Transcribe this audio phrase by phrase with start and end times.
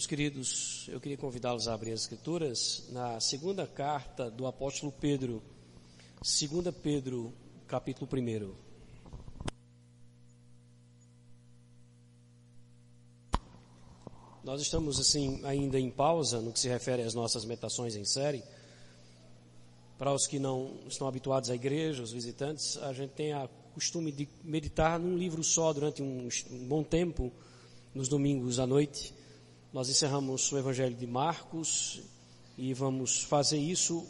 [0.00, 5.42] Meus queridos, eu queria convidá-los a abrir as Escrituras na segunda carta do apóstolo Pedro,
[6.22, 7.34] 2 Pedro,
[7.68, 8.54] capítulo 1.
[14.42, 18.42] Nós estamos assim ainda em pausa no que se refere às nossas meditações em série.
[19.98, 24.10] Para os que não estão habituados à igreja, os visitantes, a gente tem a costume
[24.10, 26.30] de meditar num livro só durante um
[26.66, 27.30] bom tempo,
[27.94, 29.19] nos domingos à noite.
[29.72, 32.02] Nós encerramos o Evangelho de Marcos
[32.58, 34.04] e vamos fazer isso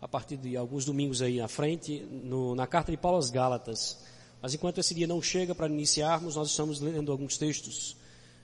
[0.00, 3.98] a partir de alguns domingos aí na frente, no, na carta de Paulo aos Gálatas.
[4.42, 7.96] Mas enquanto esse dia não chega para iniciarmos, nós estamos lendo alguns textos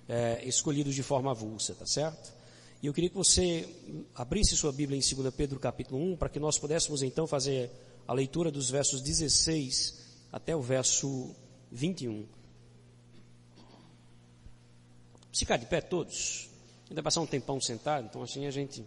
[0.08, 2.32] é, escolhidos de forma avulsa, tá certo?
[2.80, 3.68] E eu queria que você
[4.14, 7.72] abrisse sua Bíblia em 2 Pedro capítulo 1, para que nós pudéssemos então fazer
[8.06, 9.98] a leitura dos versos 16
[10.30, 11.34] até o verso
[11.72, 12.24] 21.
[15.36, 16.48] Ficar de pé todos.
[16.88, 18.82] Ainda passar um tempão sentado, então assim a gente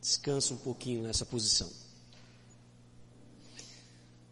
[0.00, 1.68] descansa um pouquinho nessa posição.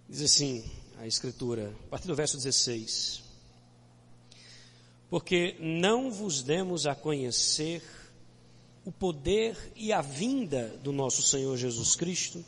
[0.09, 0.65] Diz assim
[0.99, 3.23] a Escritura, a partir do verso 16:
[5.11, 7.83] Porque não vos demos a conhecer
[8.85, 12.45] o poder e a vinda do nosso Senhor Jesus Cristo,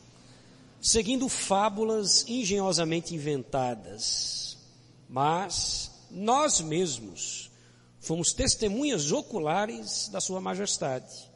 [0.80, 4.47] seguindo fábulas engenhosamente inventadas
[5.08, 7.50] mas nós mesmos
[8.00, 11.28] fomos testemunhas oculares da Sua Majestade.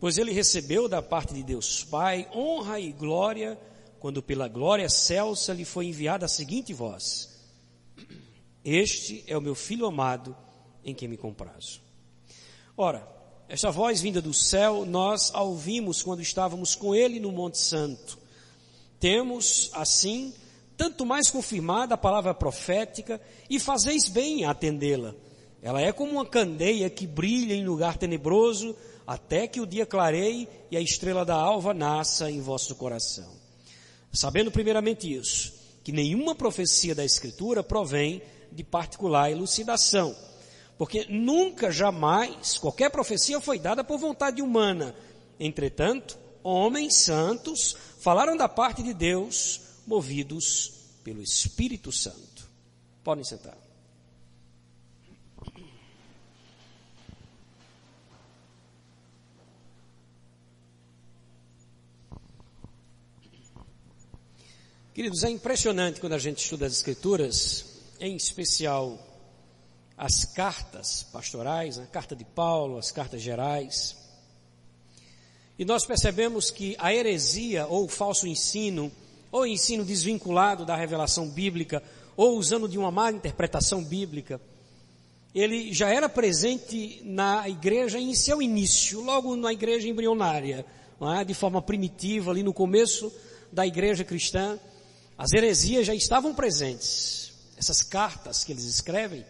[0.00, 3.58] Pois ele recebeu da parte de Deus Pai honra e glória,
[3.98, 7.40] quando pela glória celsa lhe foi enviada a seguinte voz:
[8.64, 10.36] Este é o meu filho amado,
[10.84, 11.80] em quem me comprazo.
[12.76, 13.06] Ora,
[13.48, 18.18] esta voz vinda do céu, nós a ouvimos quando estávamos com ele no Monte Santo.
[19.00, 20.34] Temos, assim,
[20.78, 25.12] tanto mais confirmada a palavra profética, e fazeis bem a atendê-la.
[25.60, 30.48] Ela é como uma candeia que brilha em lugar tenebroso, até que o dia clareie
[30.70, 33.28] e a estrela da alva nasça em vosso coração.
[34.12, 35.52] Sabendo primeiramente isso,
[35.82, 38.22] que nenhuma profecia da Escritura provém
[38.52, 40.14] de particular elucidação,
[40.78, 44.94] porque nunca, jamais, qualquer profecia foi dada por vontade humana.
[45.40, 50.72] Entretanto, homens santos falaram da parte de Deus, movidos
[51.02, 52.48] pelo Espírito Santo.
[53.02, 53.56] Podem sentar.
[64.94, 67.64] Queridos, é impressionante quando a gente estuda as Escrituras,
[68.00, 68.98] em especial
[69.96, 73.96] as cartas pastorais, a carta de Paulo, as cartas gerais,
[75.58, 78.92] e nós percebemos que a heresia ou o falso ensino
[79.30, 81.82] ou ensino desvinculado da revelação bíblica,
[82.16, 84.40] ou usando de uma má interpretação bíblica,
[85.34, 90.64] ele já era presente na igreja em seu início, logo na igreja embrionária,
[91.20, 91.24] é?
[91.24, 93.12] de forma primitiva, ali no começo
[93.52, 94.58] da igreja cristã,
[95.16, 97.32] as heresias já estavam presentes.
[97.56, 99.24] Essas cartas que eles escrevem,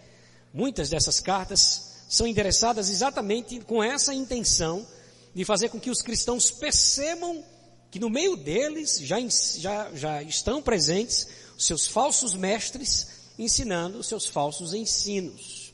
[0.53, 4.87] muitas dessas cartas são endereçadas exatamente com essa intenção
[5.35, 7.45] de fazer com que os cristãos percebam
[7.91, 9.19] que no meio deles já,
[9.59, 11.27] já, já estão presentes
[11.57, 15.73] os seus falsos mestres ensinando os seus falsos ensinos.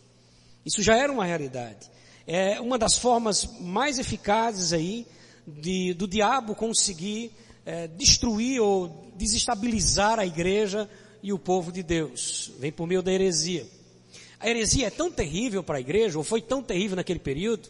[0.64, 1.90] Isso já era uma realidade.
[2.26, 5.06] É uma das formas mais eficazes aí
[5.46, 7.32] de, do diabo conseguir
[7.66, 10.88] é, destruir ou desestabilizar a igreja
[11.22, 12.50] e o povo de Deus.
[12.58, 13.66] Vem por meio da heresia.
[14.38, 17.68] A heresia é tão terrível para a igreja, ou foi tão terrível naquele período,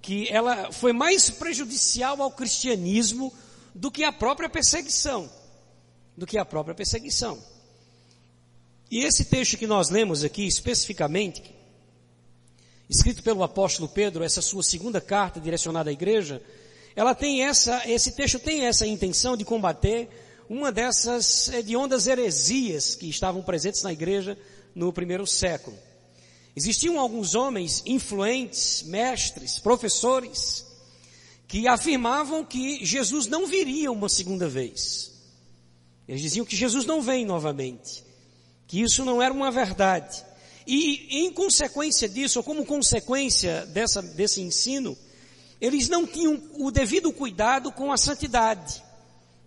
[0.00, 3.32] que ela foi mais prejudicial ao cristianismo
[3.74, 5.30] do que a própria perseguição.
[6.16, 7.42] Do que a própria perseguição.
[8.90, 11.42] E esse texto que nós lemos aqui, especificamente,
[12.88, 16.42] escrito pelo apóstolo Pedro, essa sua segunda carta direcionada à igreja,
[16.94, 20.08] ela tem essa, esse texto tem essa intenção de combater
[20.48, 24.38] uma dessas hediondas heresias que estavam presentes na igreja
[24.74, 25.76] no primeiro século.
[26.54, 30.66] Existiam alguns homens influentes, mestres, professores,
[31.52, 35.12] que afirmavam que Jesus não viria uma segunda vez.
[36.08, 38.02] Eles diziam que Jesus não vem novamente,
[38.66, 40.24] que isso não era uma verdade.
[40.66, 44.96] E em consequência disso, ou como consequência dessa, desse ensino,
[45.60, 48.82] eles não tinham o devido cuidado com a santidade.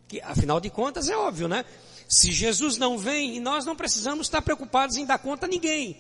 [0.07, 1.65] Que, afinal de contas, é óbvio, né?
[2.07, 5.97] Se Jesus não vem, nós não precisamos estar preocupados em dar conta a ninguém.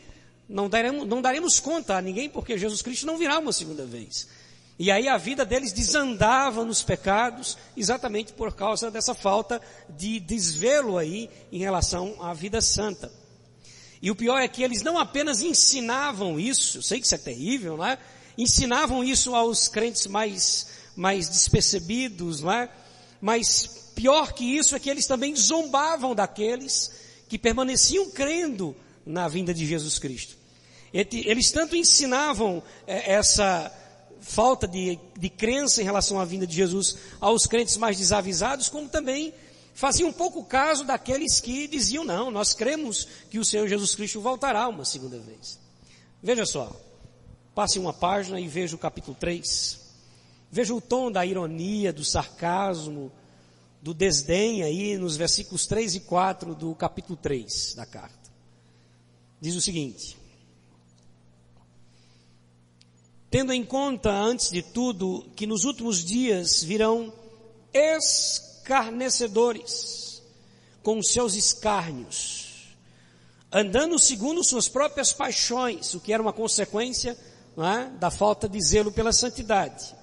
[0.47, 4.27] Não daremos, não daremos conta a ninguém, porque Jesus Cristo não virá uma segunda vez.
[4.77, 10.97] E aí a vida deles desandava nos pecados, exatamente por causa dessa falta de desvelo
[10.97, 13.11] aí em relação à vida santa.
[14.01, 17.77] E o pior é que eles não apenas ensinavam isso, sei que isso é terrível,
[17.77, 17.97] não é?
[18.37, 22.69] Ensinavam isso aos crentes mais, mais despercebidos, não é?
[23.21, 26.91] Mas pior que isso é que eles também zombavam daqueles
[27.29, 28.75] que permaneciam crendo
[29.05, 30.35] na vinda de Jesus Cristo.
[30.93, 33.71] Eles tanto ensinavam é, essa
[34.25, 38.89] falta de, de crença em relação à vinda de Jesus aos crentes mais desavisados, como
[38.89, 39.31] também
[39.75, 44.19] faziam um pouco caso daqueles que diziam, não, nós cremos que o Senhor Jesus Cristo
[44.19, 45.59] voltará uma segunda vez.
[46.23, 46.75] Veja só,
[47.53, 49.79] passe uma página e veja o capítulo 3.
[50.51, 53.11] Veja o tom da ironia, do sarcasmo,
[53.79, 58.31] do desdém aí nos versículos 3 e 4 do capítulo 3 da carta.
[59.39, 60.17] Diz o seguinte:
[63.35, 67.11] Tendo em conta, antes de tudo, que nos últimos dias virão
[67.73, 70.23] escarnecedores
[70.81, 72.73] com seus escárnios,
[73.51, 77.17] andando segundo suas próprias paixões, o que era uma consequência
[77.57, 79.93] é, da falta de zelo pela santidade.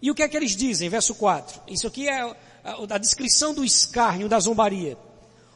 [0.00, 0.88] E o que é que eles dizem?
[0.88, 1.62] Verso 4.
[1.66, 2.32] Isso aqui é
[2.62, 4.96] a, descrição do escárnio, da zombaria.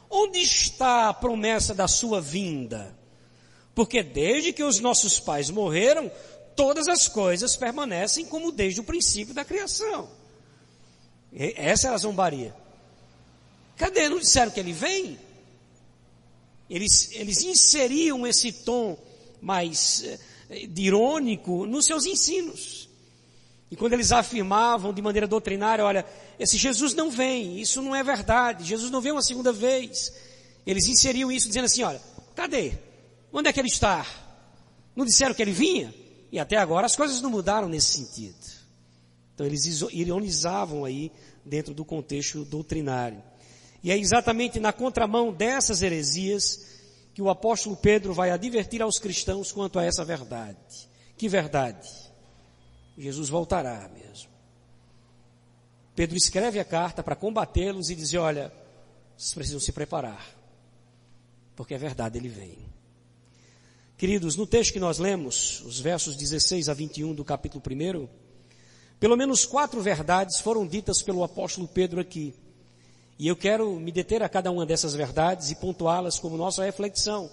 [0.09, 2.93] Onde está a promessa da sua vinda?
[3.73, 6.11] Porque desde que os nossos pais morreram,
[6.55, 10.09] todas as coisas permanecem como desde o princípio da criação.
[11.35, 12.55] Essa era a zombaria.
[13.77, 14.07] Cadê?
[14.07, 15.19] Não disseram que ele vem?
[16.69, 18.97] Eles, eles inseriam esse tom
[19.41, 20.03] mais
[20.49, 22.89] eh, irônico nos seus ensinos.
[23.69, 26.05] E quando eles afirmavam de maneira doutrinária, olha,
[26.39, 30.13] esse Jesus não vem, isso não é verdade, Jesus não vem uma segunda vez.
[30.65, 32.01] Eles inseriam isso dizendo assim, olha,
[32.35, 32.73] cadê?
[33.31, 34.05] Onde é que ele está?
[34.95, 35.93] Não disseram que ele vinha?
[36.33, 38.43] E até agora as coisas não mudaram nesse sentido.
[39.35, 41.11] Então eles ironizavam aí
[41.45, 43.21] dentro do contexto doutrinário.
[43.83, 46.65] E é exatamente na contramão dessas heresias
[47.13, 50.57] que o apóstolo Pedro vai advertir aos cristãos quanto a essa verdade.
[51.15, 51.87] Que verdade?
[52.97, 54.31] Jesus voltará mesmo.
[55.95, 58.51] Pedro escreve a carta para combatê-los e dizer: olha,
[59.15, 60.27] vocês precisam se preparar,
[61.55, 62.72] porque é verdade, ele vem.
[64.03, 68.05] Queridos, no texto que nós lemos, os versos 16 a 21 do capítulo 1,
[68.99, 72.33] pelo menos quatro verdades foram ditas pelo apóstolo Pedro aqui.
[73.17, 77.31] E eu quero me deter a cada uma dessas verdades e pontuá-las como nossa reflexão,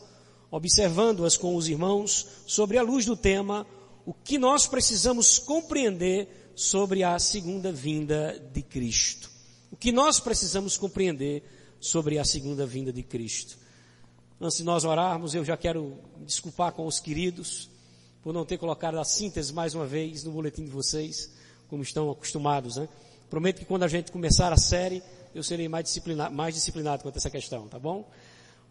[0.49, 3.67] observando-as com os irmãos sobre a luz do tema,
[4.07, 9.29] o que nós precisamos compreender sobre a segunda vinda de Cristo.
[9.73, 11.43] O que nós precisamos compreender
[11.81, 13.59] sobre a segunda vinda de Cristo.
[14.41, 17.69] Antes de nós orarmos, eu já quero desculpar com os queridos
[18.23, 21.31] por não ter colocado a síntese mais uma vez no boletim de vocês,
[21.69, 22.89] como estão acostumados, né?
[23.29, 25.03] Prometo que quando a gente começar a série,
[25.35, 28.09] eu serei mais disciplinado, mais disciplinado quanto a essa questão, tá bom?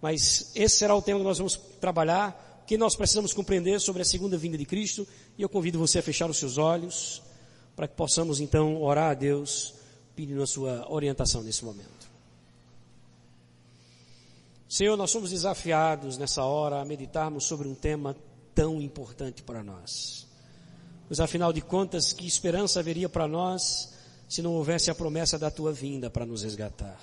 [0.02, 4.06] Mas esse será o tema que nós vamos trabalhar, que nós precisamos compreender sobre a
[4.06, 5.08] segunda vinda de Cristo,
[5.38, 7.22] e eu convido você a fechar os seus olhos,
[7.76, 9.76] para que possamos então orar a Deus,
[10.16, 11.99] pedindo a sua orientação nesse momento.
[14.70, 18.16] Senhor, nós somos desafiados nessa hora a meditarmos sobre um tema
[18.54, 20.28] tão importante para nós.
[21.08, 23.96] Pois afinal de contas, que esperança haveria para nós
[24.28, 27.02] se não houvesse a promessa da tua vinda para nos resgatar?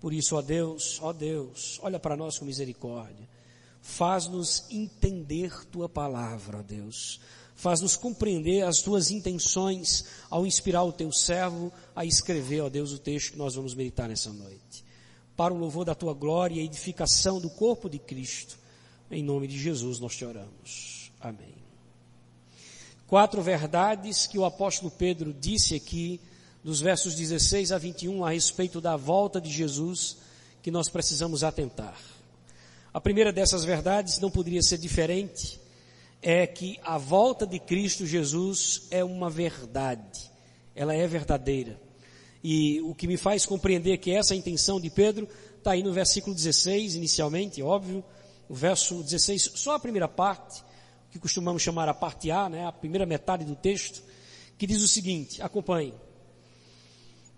[0.00, 3.28] Por isso, ó Deus, ó Deus, olha para nós com misericórdia.
[3.80, 7.20] Faz-nos entender tua palavra, ó Deus.
[7.54, 12.98] Faz-nos compreender as tuas intenções ao inspirar o teu servo a escrever, ó Deus, o
[12.98, 14.83] texto que nós vamos meditar nessa noite
[15.36, 18.58] para o louvor da tua glória e edificação do corpo de Cristo.
[19.10, 21.10] Em nome de Jesus nós te oramos.
[21.20, 21.54] Amém.
[23.06, 26.20] Quatro verdades que o apóstolo Pedro disse aqui,
[26.62, 30.16] dos versos 16 a 21, a respeito da volta de Jesus,
[30.62, 31.98] que nós precisamos atentar.
[32.92, 35.60] A primeira dessas verdades não poderia ser diferente,
[36.22, 40.30] é que a volta de Cristo Jesus é uma verdade,
[40.74, 41.78] ela é verdadeira.
[42.46, 45.82] E o que me faz compreender que essa é a intenção de Pedro está aí
[45.82, 48.04] no versículo 16, inicialmente, óbvio.
[48.46, 50.62] O verso 16, só a primeira parte,
[51.10, 54.02] que costumamos chamar a parte A, né, a primeira metade do texto,
[54.58, 55.94] que diz o seguinte: acompanhe.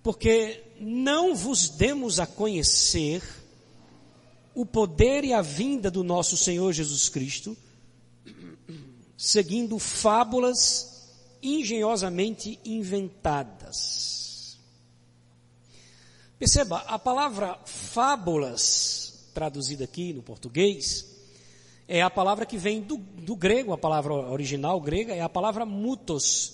[0.02, 3.22] Porque não vos demos a conhecer
[4.56, 7.56] o poder e a vinda do nosso Senhor Jesus Cristo,
[9.16, 14.15] seguindo fábulas engenhosamente inventadas
[16.38, 21.06] Perceba, a palavra fábulas, traduzida aqui no português,
[21.88, 25.64] é a palavra que vem do, do grego, a palavra original grega é a palavra
[25.64, 26.52] mutos,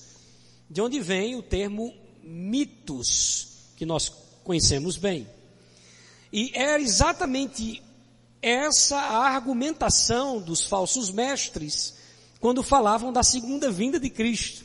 [0.70, 4.08] de onde vem o termo mitos, que nós
[4.44, 5.26] conhecemos bem.
[6.32, 7.82] E é exatamente
[8.40, 11.94] essa a argumentação dos falsos mestres
[12.38, 14.64] quando falavam da segunda vinda de Cristo.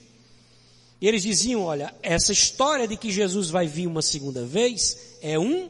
[1.00, 5.38] E eles diziam, olha, essa história de que Jesus vai vir uma segunda vez é
[5.38, 5.70] um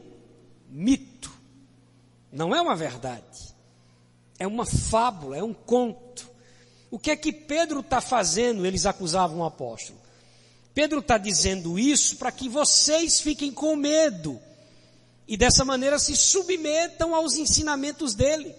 [0.70, 1.30] mito.
[2.32, 3.54] Não é uma verdade.
[4.38, 6.28] É uma fábula, é um conto.
[6.90, 8.64] O que é que Pedro está fazendo?
[8.64, 9.98] Eles acusavam o apóstolo.
[10.72, 14.40] Pedro está dizendo isso para que vocês fiquem com medo
[15.26, 18.54] e dessa maneira se submetam aos ensinamentos dele.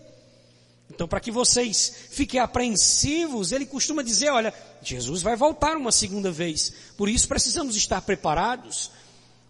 [0.91, 6.31] Então, para que vocês fiquem apreensivos, ele costuma dizer: olha, Jesus vai voltar uma segunda
[6.31, 8.91] vez, por isso precisamos estar preparados,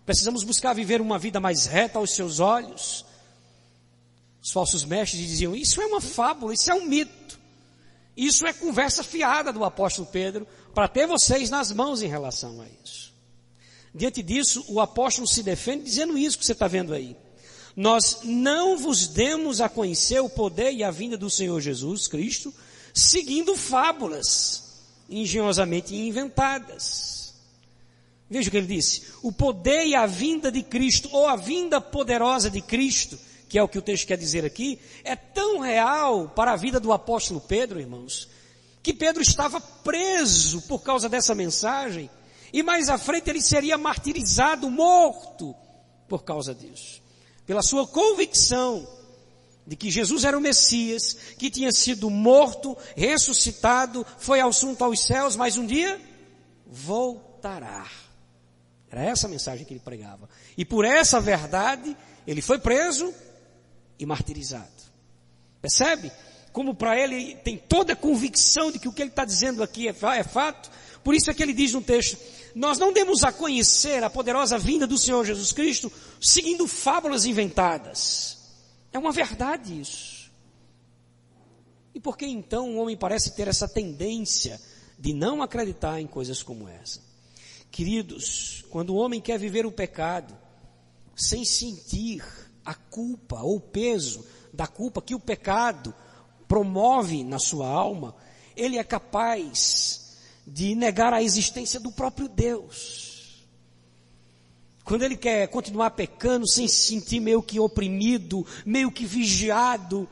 [0.06, 3.06] precisamos buscar viver uma vida mais reta aos seus olhos.
[4.42, 7.40] Os falsos mestres diziam: isso é uma fábula, isso é um mito,
[8.18, 12.66] isso é conversa fiada do apóstolo Pedro, para ter vocês nas mãos em relação a
[12.84, 13.14] isso.
[13.94, 17.16] Diante disso, o apóstolo se defende dizendo isso que você está vendo aí.
[17.76, 22.54] Nós não vos demos a conhecer o poder e a vinda do Senhor Jesus Cristo,
[22.94, 24.69] seguindo fábulas
[25.10, 27.34] engenhosamente inventadas.
[28.30, 31.82] Veja o que ele disse: o poder e a vinda de Cristo, ou a vinda
[31.82, 36.30] poderosa de Cristo, que é o que o texto quer dizer aqui, é tão real
[36.30, 38.30] para a vida do apóstolo Pedro, irmãos,
[38.84, 42.10] que Pedro estava preso por causa dessa mensagem,
[42.54, 45.56] e mais à frente ele seria martirizado, morto,
[46.08, 47.10] por causa disso
[47.50, 48.88] pela sua convicção
[49.70, 55.36] de que Jesus era o Messias, que tinha sido morto, ressuscitado, foi assunto aos céus,
[55.36, 56.02] mas um dia
[56.66, 57.88] voltará.
[58.90, 60.28] Era essa a mensagem que ele pregava.
[60.58, 61.96] E por essa verdade,
[62.26, 63.14] ele foi preso
[64.00, 64.68] e martirizado.
[65.62, 66.12] Percebe?
[66.52, 69.88] Como para ele tem toda a convicção de que o que ele está dizendo aqui
[69.88, 70.72] é, é fato.
[71.04, 72.18] Por isso é que ele diz no texto,
[72.56, 78.39] nós não demos a conhecer a poderosa vinda do Senhor Jesus Cristo seguindo fábulas inventadas.
[78.92, 80.32] É uma verdade isso.
[81.94, 84.60] E por que então o homem parece ter essa tendência
[84.98, 87.02] de não acreditar em coisas como essa?
[87.72, 90.36] Queridos, quando o homem quer viver o pecado
[91.16, 92.24] sem sentir
[92.66, 95.94] a culpa ou o peso da culpa que o pecado
[96.48, 98.16] promove na sua alma,
[98.56, 103.09] ele é capaz de negar a existência do próprio Deus.
[104.90, 110.10] Quando ele quer continuar pecando sem se sentir meio que oprimido, meio que vigiado,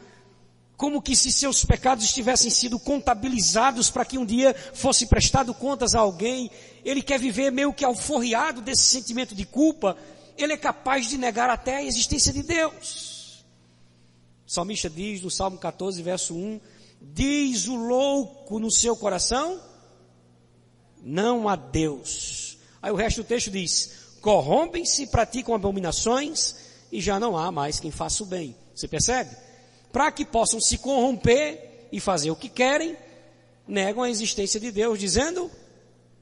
[0.76, 5.96] como que se seus pecados tivessem sido contabilizados para que um dia fosse prestado contas
[5.96, 6.52] a alguém,
[6.86, 9.98] ele quer viver meio que alforriado desse sentimento de culpa,
[10.38, 13.44] ele é capaz de negar até a existência de Deus.
[14.46, 16.62] O salmista diz no Salmo 14, verso 1,
[17.02, 19.60] diz o louco no seu coração,
[21.02, 22.60] não a Deus.
[22.80, 26.54] Aí o resto do texto diz: corrompem-se, praticam abominações
[26.92, 28.54] e já não há mais quem faça o bem.
[28.76, 29.34] Você percebe?
[29.90, 32.98] Para que possam se corromper e fazer o que querem,
[33.66, 35.50] negam a existência de Deus, dizendo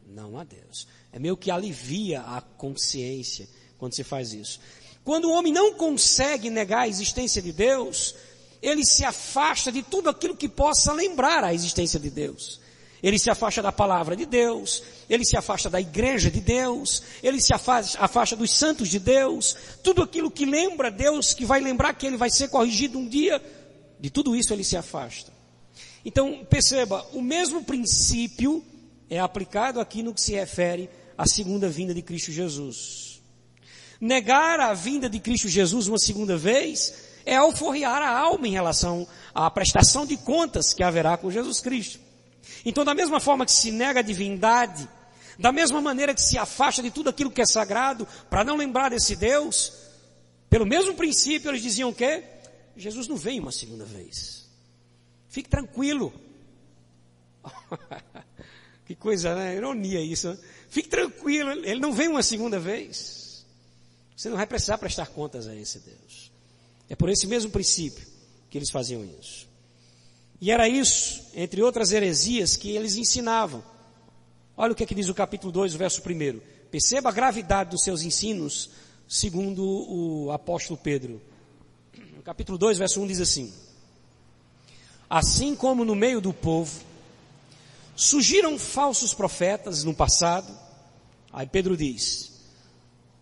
[0.06, 0.88] não a Deus.
[1.12, 4.60] É meio que alivia a consciência quando se faz isso.
[5.04, 8.14] Quando o homem não consegue negar a existência de Deus,
[8.62, 12.62] ele se afasta de tudo aquilo que possa lembrar a existência de Deus.
[13.06, 17.40] Ele se afasta da palavra de Deus, ele se afasta da igreja de Deus, ele
[17.40, 21.94] se afasta, afasta dos santos de Deus, tudo aquilo que lembra Deus, que vai lembrar
[21.94, 23.40] que ele vai ser corrigido um dia,
[24.00, 25.32] de tudo isso ele se afasta.
[26.04, 28.66] Então, perceba, o mesmo princípio
[29.08, 33.22] é aplicado aqui no que se refere à segunda vinda de Cristo Jesus.
[34.02, 36.92] Negar a vinda de Cristo Jesus uma segunda vez
[37.24, 42.05] é alforriar a alma em relação à prestação de contas que haverá com Jesus Cristo.
[42.66, 44.90] Então, da mesma forma que se nega a divindade,
[45.38, 48.90] da mesma maneira que se afasta de tudo aquilo que é sagrado, para não lembrar
[48.90, 49.72] desse Deus,
[50.50, 52.24] pelo mesmo princípio eles diziam o quê?
[52.76, 54.46] Jesus não vem uma segunda vez.
[55.30, 56.14] Fique tranquilo.
[58.86, 59.56] que coisa, né?
[59.56, 60.30] Ironia isso.
[60.30, 60.38] Né?
[60.70, 63.46] Fique tranquilo, ele não vem uma segunda vez.
[64.16, 66.32] Você não vai precisar prestar contas a esse Deus.
[66.90, 68.06] É por esse mesmo princípio
[68.50, 69.48] que eles faziam isso.
[70.46, 73.64] E era isso, entre outras heresias, que eles ensinavam.
[74.56, 76.40] Olha o que, é que diz o capítulo 2, o verso 1.
[76.70, 78.70] Perceba a gravidade dos seus ensinos,
[79.08, 81.20] segundo o apóstolo Pedro.
[82.24, 83.52] Capítulo 2, verso 1 diz assim:
[85.10, 86.80] Assim como no meio do povo
[87.96, 90.56] surgiram falsos profetas no passado,
[91.34, 92.34] aí Pedro diz: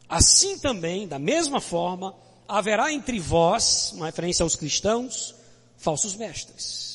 [0.09, 2.13] Assim também, da mesma forma,
[2.45, 5.33] haverá entre vós, uma referência aos cristãos,
[5.77, 6.92] falsos mestres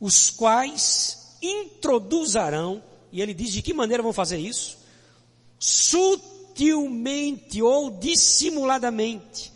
[0.00, 2.82] os quais introduzarão,
[3.12, 4.78] e ele diz de que maneira vão fazer isso?
[5.58, 9.52] Sutilmente ou dissimuladamente,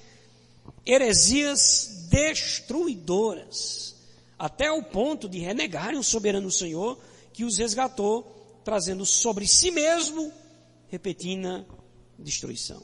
[0.86, 3.94] heresias destruidoras,
[4.38, 6.98] até o ponto de renegarem o soberano Senhor
[7.32, 10.32] que os resgatou, trazendo sobre si mesmo
[10.88, 11.66] repentina
[12.18, 12.82] destruição.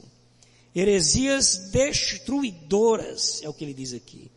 [0.75, 4.29] Heresias destruidoras, é o que ele diz aqui.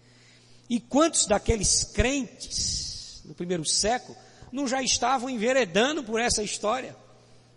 [0.70, 2.87] E quantos daqueles crentes
[3.28, 4.16] no primeiro século
[4.50, 6.96] não já estavam enveredando por essa história?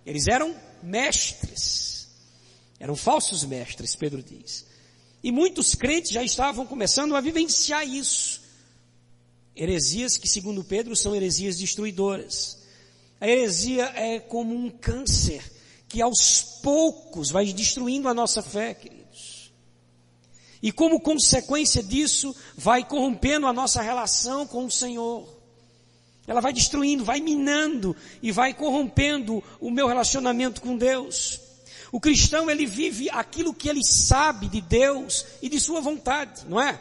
[0.05, 2.09] Eles eram mestres,
[2.79, 4.65] eram falsos mestres, Pedro diz.
[5.23, 8.41] E muitos crentes já estavam começando a vivenciar isso.
[9.55, 12.57] Heresias que, segundo Pedro, são heresias destruidoras.
[13.19, 15.43] A heresia é como um câncer
[15.87, 19.51] que aos poucos vai destruindo a nossa fé, queridos.
[20.61, 25.40] E como consequência disso, vai corrompendo a nossa relação com o Senhor.
[26.27, 31.39] Ela vai destruindo, vai minando e vai corrompendo o meu relacionamento com Deus.
[31.91, 36.61] O cristão, ele vive aquilo que ele sabe de Deus e de sua vontade, não
[36.61, 36.79] é?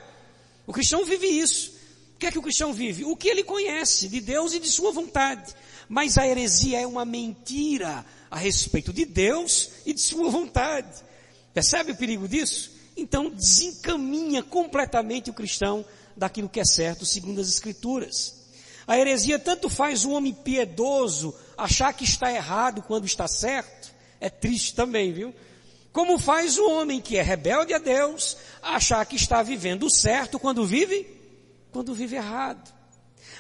[0.67, 1.73] O cristão vive isso.
[2.15, 3.05] O que é que o cristão vive?
[3.05, 5.55] O que ele conhece de Deus e de sua vontade.
[5.89, 11.03] Mas a heresia é uma mentira a respeito de Deus e de sua vontade.
[11.53, 12.71] Percebe o perigo disso?
[12.97, 15.85] Então desencaminha completamente o cristão
[16.17, 18.40] daquilo que é certo segundo as escrituras.
[18.87, 24.29] A heresia tanto faz o homem piedoso achar que está errado quando está certo, é
[24.29, 25.35] triste também, viu?
[25.93, 30.65] Como faz o homem que é rebelde a Deus achar que está vivendo certo quando
[30.65, 31.07] vive,
[31.73, 32.73] quando vive errado.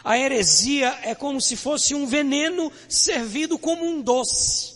[0.02, 4.74] A heresia é como se fosse um veneno servido como um doce.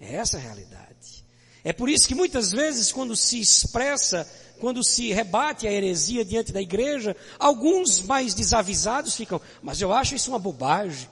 [0.00, 1.24] É essa a realidade.
[1.62, 4.28] É por isso que muitas vezes quando se expressa,
[4.60, 10.14] quando se rebate a heresia diante da igreja, alguns mais desavisados ficam, mas eu acho
[10.14, 11.08] isso uma bobagem.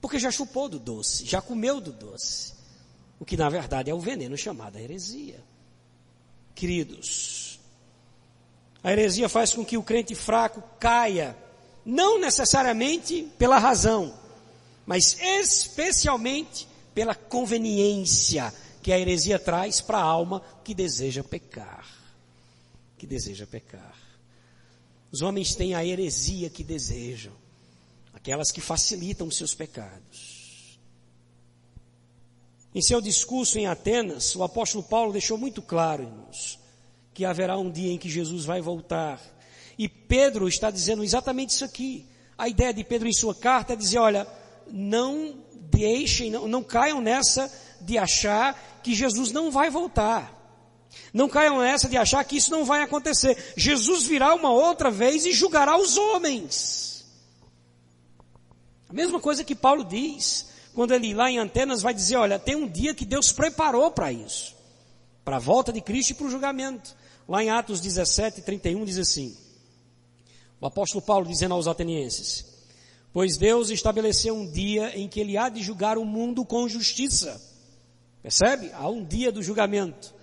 [0.00, 2.54] Porque já chupou do doce, já comeu do doce.
[3.18, 5.44] O que na verdade é o veneno chamado heresia.
[6.54, 7.60] Queridos,
[8.82, 11.36] a heresia faz com que o crente fraco caia,
[11.84, 14.14] não necessariamente pela razão,
[14.86, 18.52] mas especialmente pela conveniência
[18.82, 21.99] que a heresia traz para a alma que deseja pecar.
[23.00, 23.96] Que deseja pecar.
[25.10, 27.32] Os homens têm a heresia que desejam,
[28.12, 30.78] aquelas que facilitam seus pecados.
[32.74, 36.58] Em seu discurso em Atenas, o apóstolo Paulo deixou muito claro, irmãos,
[37.14, 39.18] que haverá um dia em que Jesus vai voltar.
[39.78, 42.04] E Pedro está dizendo exatamente isso aqui.
[42.36, 44.28] A ideia de Pedro em sua carta é dizer, olha,
[44.70, 45.38] não
[45.70, 50.38] deixem, não, não caiam nessa de achar que Jesus não vai voltar.
[51.12, 53.52] Não caiam nessa de achar que isso não vai acontecer.
[53.56, 57.04] Jesus virá uma outra vez e julgará os homens.
[58.88, 62.54] A mesma coisa que Paulo diz quando ele lá em Antenas vai dizer, olha, tem
[62.54, 64.54] um dia que Deus preparou para isso,
[65.24, 66.96] para a volta de Cristo e para o julgamento.
[67.28, 69.36] Lá em Atos 17, 31 diz assim,
[70.60, 72.44] o apóstolo Paulo dizendo aos atenienses,
[73.12, 77.40] pois Deus estabeleceu um dia em que ele há de julgar o mundo com justiça.
[78.22, 78.70] Percebe?
[78.74, 80.14] Há um dia do julgamento.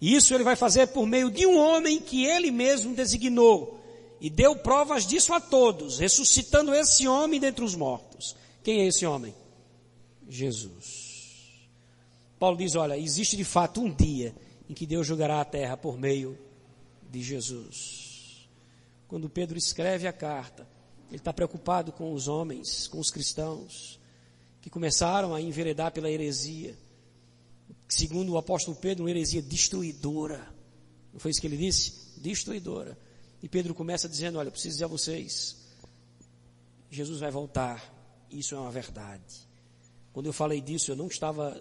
[0.00, 3.78] E isso ele vai fazer por meio de um homem que ele mesmo designou
[4.20, 8.36] e deu provas disso a todos, ressuscitando esse homem dentre os mortos.
[8.62, 9.34] Quem é esse homem?
[10.28, 11.68] Jesus.
[12.38, 14.34] Paulo diz: olha, existe de fato um dia
[14.68, 16.38] em que Deus julgará a terra por meio
[17.10, 18.48] de Jesus.
[19.06, 20.68] Quando Pedro escreve a carta,
[21.08, 23.98] ele está preocupado com os homens, com os cristãos,
[24.60, 26.76] que começaram a enveredar pela heresia.
[27.88, 30.46] Segundo o apóstolo Pedro, uma heresia destruidora.
[31.12, 32.20] Não foi isso que ele disse?
[32.20, 32.98] Destruidora.
[33.42, 35.56] E Pedro começa dizendo: Olha, preciso dizer a vocês,
[36.90, 37.96] Jesus vai voltar.
[38.30, 39.48] Isso é uma verdade.
[40.12, 41.58] Quando eu falei disso, eu não estava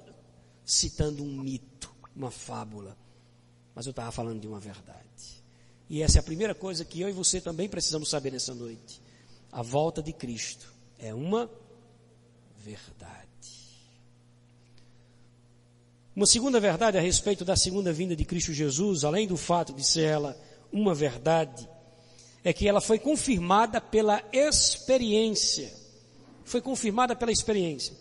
[0.66, 2.98] citando um mito, uma fábula,
[3.74, 5.08] mas eu estava falando de uma verdade.
[5.90, 9.02] E essa é a primeira coisa que eu e você também precisamos saber nessa noite.
[9.50, 11.50] A volta de Cristo é uma
[12.58, 13.27] verdade.
[16.18, 19.86] Uma segunda verdade a respeito da segunda vinda de Cristo Jesus, além do fato de
[19.86, 20.36] ser ela
[20.74, 21.70] uma verdade,
[22.44, 25.72] é que ela foi confirmada pela experiência.
[26.44, 27.94] Foi confirmada pela experiência.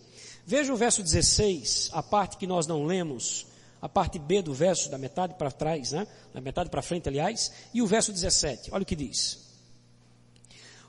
[0.46, 3.48] Veja o verso 16, a parte que nós não lemos,
[3.82, 6.06] a parte B do verso, da metade para trás, né?
[6.32, 8.70] Da metade para frente, aliás, e o verso 17.
[8.72, 9.40] Olha o que diz.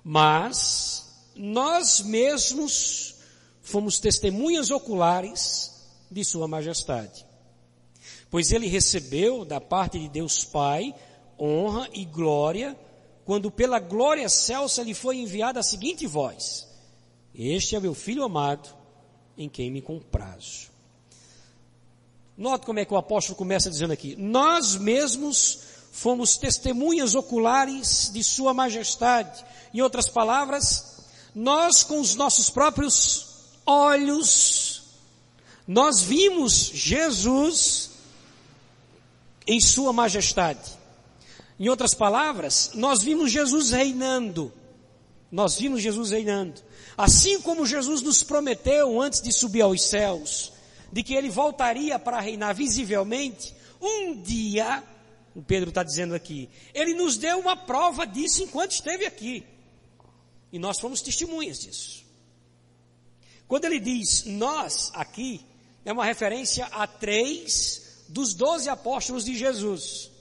[0.01, 3.15] Mas nós mesmos
[3.61, 5.75] fomos testemunhas oculares
[6.09, 7.25] de Sua Majestade.
[8.29, 10.93] Pois ele recebeu da parte de Deus Pai
[11.39, 12.77] honra e glória,
[13.25, 16.67] quando pela glória celsa lhe foi enviada a seguinte voz:
[17.33, 18.69] Este é meu filho amado,
[19.37, 20.67] em quem me comprazo.
[22.37, 25.59] Note como é que o apóstolo começa dizendo aqui: Nós mesmos
[25.91, 29.43] fomos testemunhas oculares de Sua Majestade.
[29.73, 30.97] Em outras palavras,
[31.33, 34.66] nós com os nossos próprios olhos,
[35.67, 37.91] nós vimos Jesus
[39.45, 40.77] em Sua Majestade.
[41.59, 44.53] Em outras palavras, nós vimos Jesus reinando.
[45.31, 46.61] Nós vimos Jesus reinando.
[46.97, 50.53] Assim como Jesus nos prometeu antes de subir aos céus,
[50.91, 54.83] de que ele voltaria para reinar visivelmente, um dia,
[55.35, 59.43] o Pedro está dizendo aqui, ele nos deu uma prova disso enquanto esteve aqui.
[60.51, 62.05] E nós fomos testemunhas disso.
[63.47, 65.45] Quando ele diz nós aqui,
[65.87, 70.11] é uma referência a três dos doze apóstolos de Jesus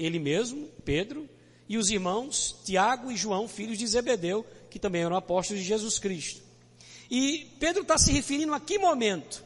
[0.00, 1.28] ele mesmo, Pedro,
[1.68, 5.98] e os irmãos Tiago e João, filhos de Zebedeu, que também eram apóstolos de Jesus
[5.98, 6.40] Cristo.
[7.10, 9.44] E Pedro está se referindo a que momento?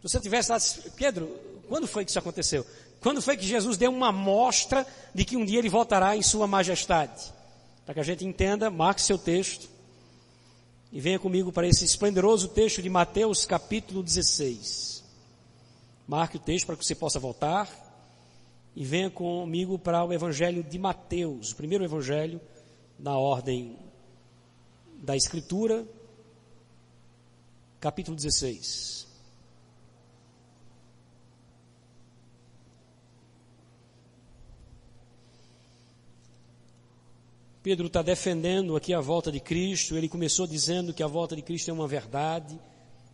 [0.00, 0.58] Se você tivesse lá,
[0.96, 1.26] Pedro,
[1.68, 2.64] quando foi que isso aconteceu?
[3.00, 6.46] Quando foi que Jesus deu uma amostra de que um dia ele voltará em sua
[6.46, 7.32] majestade?
[7.84, 9.68] Para que a gente entenda, marque seu texto
[10.94, 15.02] e venha comigo para esse esplendoroso texto de Mateus capítulo 16.
[16.06, 17.68] Marque o texto para que você possa voltar
[18.76, 22.40] e venha comigo para o Evangelho de Mateus, o primeiro Evangelho
[22.96, 23.76] na ordem
[25.02, 25.84] da Escritura,
[27.80, 29.08] capítulo 16.
[37.64, 39.96] Pedro está defendendo aqui a volta de Cristo.
[39.96, 42.56] Ele começou dizendo que a volta de Cristo é uma verdade.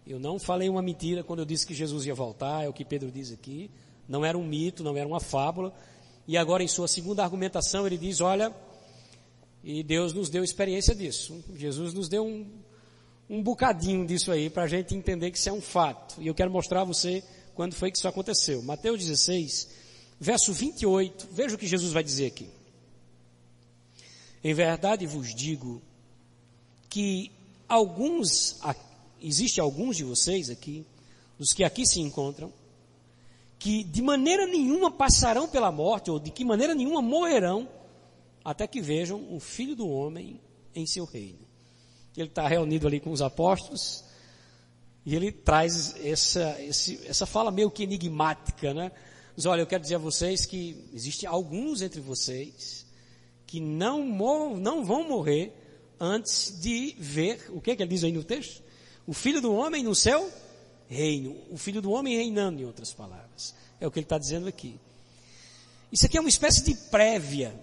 [0.06, 2.84] Eu não falei uma mentira quando eu disse que Jesus ia voltar, é o que
[2.84, 3.70] Pedro diz aqui
[4.10, 5.72] não era um mito, não era uma fábula.
[6.26, 8.52] E agora, em sua segunda argumentação, ele diz: Olha,
[9.62, 11.42] e Deus nos deu experiência disso.
[11.54, 12.44] Jesus nos deu um,
[13.28, 16.20] um bocadinho disso aí para a gente entender que isso é um fato.
[16.20, 17.22] E eu quero mostrar a você
[17.54, 18.60] quando foi que isso aconteceu.
[18.62, 19.68] Mateus 16,
[20.18, 22.60] verso 28, veja o que Jesus vai dizer aqui.
[24.42, 25.83] Em verdade vos digo
[26.88, 27.31] que
[27.68, 28.59] alguns,
[29.20, 30.85] existe alguns de vocês aqui,
[31.38, 32.53] os que aqui se encontram,
[33.59, 37.68] que de maneira nenhuma passarão pela morte, ou de que maneira nenhuma morrerão,
[38.42, 40.40] até que vejam o Filho do Homem
[40.74, 41.38] em seu reino.
[42.16, 44.03] Ele está reunido ali com os apóstolos,
[45.05, 46.57] e ele traz essa,
[47.07, 48.90] essa fala meio que enigmática, né?
[49.37, 52.87] Mas olha, eu quero dizer a vocês que existem alguns entre vocês
[53.50, 54.06] que não,
[54.56, 55.52] não vão morrer
[55.98, 58.62] antes de ver, o que, que ele diz aí no texto?
[59.06, 60.30] O Filho do Homem no céu
[60.90, 61.36] reino.
[61.50, 63.54] O filho do homem reinando, em outras palavras.
[63.80, 64.78] É o que ele está dizendo aqui.
[65.90, 67.54] Isso aqui é uma espécie de prévia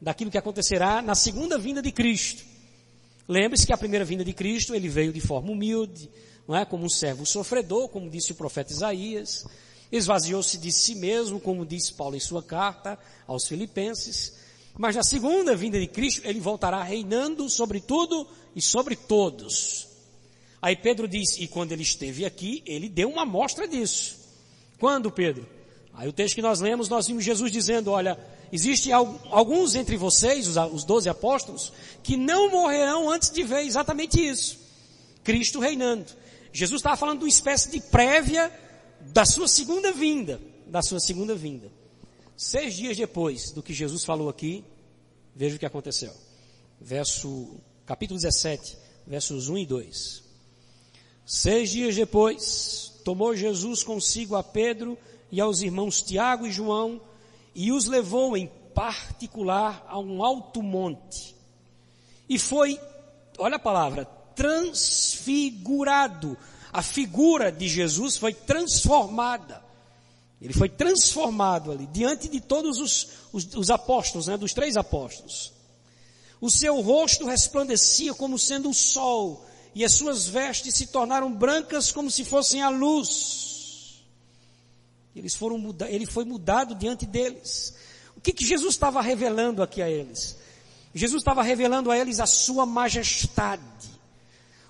[0.00, 2.44] daquilo que acontecerá na segunda vinda de Cristo.
[3.26, 6.10] Lembre-se que a primeira vinda de Cristo, ele veio de forma humilde,
[6.46, 6.64] não é?
[6.64, 9.46] Como um servo sofredor, como disse o profeta Isaías.
[9.90, 14.34] Esvaziou-se de si mesmo, como disse Paulo em sua carta aos Filipenses.
[14.78, 19.88] Mas na segunda vinda de Cristo, ele voltará reinando sobre tudo e sobre todos.
[20.62, 24.16] Aí Pedro diz, e quando ele esteve aqui, ele deu uma amostra disso.
[24.78, 25.44] Quando, Pedro?
[25.92, 28.16] Aí o texto que nós lemos, nós vimos Jesus dizendo, olha,
[28.52, 34.60] existem alguns entre vocês, os doze apóstolos, que não morrerão antes de ver exatamente isso.
[35.24, 36.06] Cristo reinando.
[36.52, 38.52] Jesus estava falando de uma espécie de prévia
[39.12, 41.77] da sua segunda vinda, da sua segunda vinda.
[42.40, 44.64] Seis dias depois do que Jesus falou aqui,
[45.34, 46.14] veja o que aconteceu.
[46.80, 50.22] Verso, capítulo 17, versos 1 e 2.
[51.26, 54.96] Seis dias depois, tomou Jesus consigo a Pedro
[55.32, 57.00] e aos irmãos Tiago e João
[57.56, 61.34] e os levou em particular a um alto monte.
[62.28, 62.80] E foi,
[63.36, 64.04] olha a palavra,
[64.36, 66.38] transfigurado.
[66.72, 69.66] A figura de Jesus foi transformada.
[70.40, 75.52] Ele foi transformado ali, diante de todos os, os, os apóstolos, né, dos três apóstolos.
[76.40, 81.90] O seu rosto resplandecia como sendo o sol, e as suas vestes se tornaram brancas
[81.90, 84.04] como se fossem a luz.
[85.14, 87.74] Eles foram muda ele foi mudado diante deles.
[88.16, 90.36] O que, que Jesus estava revelando aqui a eles?
[90.94, 93.62] Jesus estava revelando a eles a sua majestade.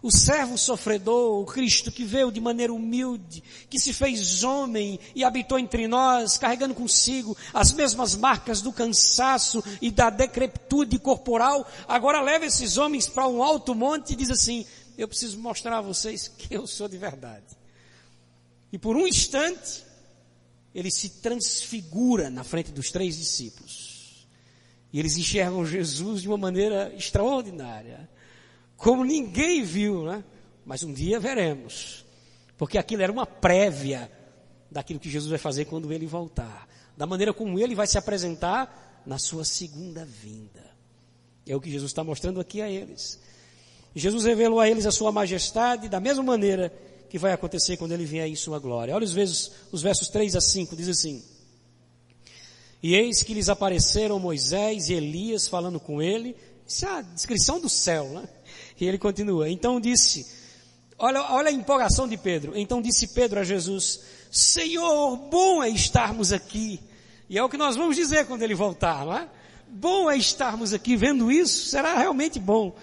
[0.01, 5.25] O servo sofredor, o Cristo que veio de maneira humilde, que se fez homem e
[5.25, 12.21] habitou entre nós, carregando consigo as mesmas marcas do cansaço e da decrepitude corporal, agora
[12.21, 14.65] leva esses homens para um alto monte e diz assim,
[14.97, 17.47] eu preciso mostrar a vocês que eu sou de verdade.
[18.73, 19.85] E por um instante,
[20.75, 24.27] ele se transfigura na frente dos três discípulos.
[24.93, 28.09] E eles enxergam Jesus de uma maneira extraordinária.
[28.79, 30.25] Como ninguém viu, né?
[30.65, 32.07] Mas um dia veremos.
[32.57, 34.11] Porque aquilo era uma prévia
[34.71, 36.67] daquilo que Jesus vai fazer quando ele voltar.
[36.97, 40.65] da maneira como ele vai se apresentar na sua segunda vinda.
[41.47, 43.21] É o que Jesus está mostrando aqui a eles.
[43.95, 46.73] Jesus revelou a eles a sua majestade da mesma maneira
[47.09, 48.95] que vai acontecer quando ele vier em sua glória.
[48.95, 51.23] Olha os os versos 3 a 5, diz assim.
[52.83, 56.37] E eis que lhes apareceram Moisés e Elias falando com ele.
[56.67, 58.29] Isso é a descrição do céu, né?
[58.81, 59.49] E ele continua.
[59.49, 60.27] Então disse,
[60.99, 62.57] olha, olha a empolgação de Pedro.
[62.57, 66.81] Então disse Pedro a Jesus, Senhor, bom é estarmos aqui.
[67.29, 69.29] E é o que nós vamos dizer quando ele voltar, não é?
[69.69, 72.75] Bom é estarmos aqui vendo isso, será realmente bom.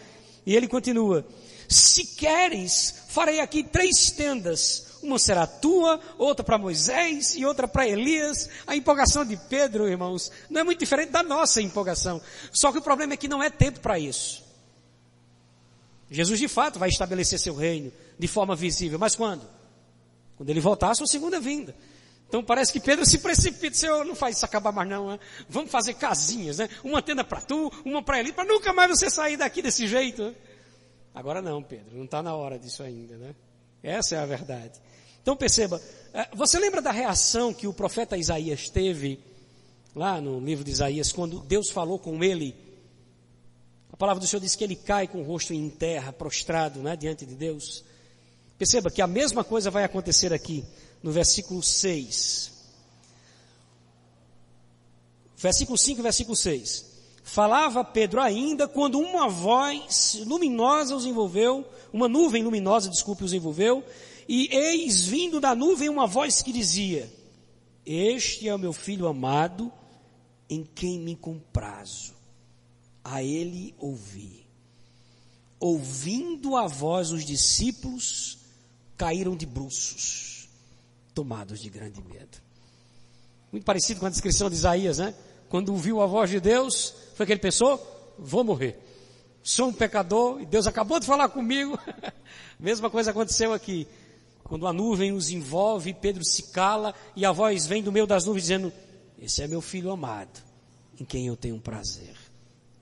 [0.46, 1.26] E ele continua,
[1.68, 4.86] se queres, farei aqui três tendas.
[5.02, 8.50] Uma será tua, outra para Moisés e outra para Elias.
[8.66, 12.22] A empolgação de Pedro, irmãos, não é muito diferente da nossa empolgação.
[12.52, 14.45] Só que o problema é que não é tempo para isso.
[16.10, 19.48] Jesus de fato vai estabelecer seu reino de forma visível, mas quando?
[20.38, 21.76] Quando ele voltar a sua segunda vinda.
[22.28, 25.20] Então parece que Pedro se precipita, Senhor, não faz isso acabar mais não, né?
[25.48, 26.70] vamos fazer casinhas, né?
[26.84, 30.24] Uma tenda para tu, uma para ele, para nunca mais você sair daqui desse jeito.
[30.24, 30.36] Né?
[31.14, 33.36] Agora não, Pedro, não está na hora disso ainda, né?
[33.82, 34.74] Essa é a verdade.
[35.22, 35.82] Então perceba,
[36.14, 39.20] é, você lembra da reação que o profeta Isaías teve
[39.96, 42.65] lá no livro de Isaías, quando Deus falou com ele?
[43.96, 46.98] A palavra do Senhor diz que ele cai com o rosto em terra, prostrado, né,
[46.98, 47.82] diante de Deus.
[48.58, 50.66] Perceba que a mesma coisa vai acontecer aqui,
[51.02, 52.52] no versículo 6.
[55.38, 56.86] Versículo 5 e versículo 6.
[57.24, 63.82] Falava Pedro ainda quando uma voz luminosa os envolveu, uma nuvem luminosa, desculpe, os envolveu,
[64.28, 67.10] e eis vindo da nuvem uma voz que dizia:
[67.86, 69.72] Este é o meu filho amado,
[70.50, 72.15] em quem me comprazo.
[73.06, 74.46] A ele ouvi.
[75.60, 78.40] Ouvindo a voz, os discípulos
[78.98, 80.50] caíram de bruços,
[81.14, 82.38] tomados de grande medo.
[83.52, 85.16] Muito parecido com a descrição de Isaías, né?
[85.48, 87.80] Quando ouviu a voz de Deus, foi que ele pensou,
[88.18, 88.78] vou morrer.
[89.44, 91.80] Sou um pecador e Deus acabou de falar comigo.
[92.60, 93.88] Mesma coisa aconteceu aqui.
[94.44, 98.26] Quando a nuvem os envolve, Pedro se cala e a voz vem do meio das
[98.26, 98.74] nuvens dizendo,
[99.20, 100.44] esse é meu filho amado,
[101.00, 102.16] em quem eu tenho prazer.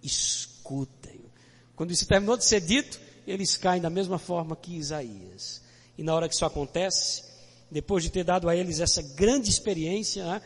[0.03, 1.31] Escutem-o.
[1.75, 5.61] Quando isso terminou de ser dito, eles caem da mesma forma que Isaías.
[5.97, 7.23] E na hora que isso acontece,
[7.71, 10.41] depois de ter dado a eles essa grande experiência, né,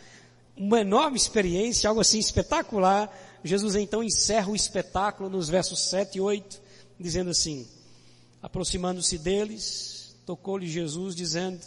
[0.56, 3.12] uma enorme experiência, algo assim espetacular,
[3.44, 6.62] Jesus então encerra o espetáculo nos versos 7 e 8,
[7.00, 7.68] dizendo assim,
[8.42, 11.60] aproximando-se deles, tocou-lhe Jesus dizendo,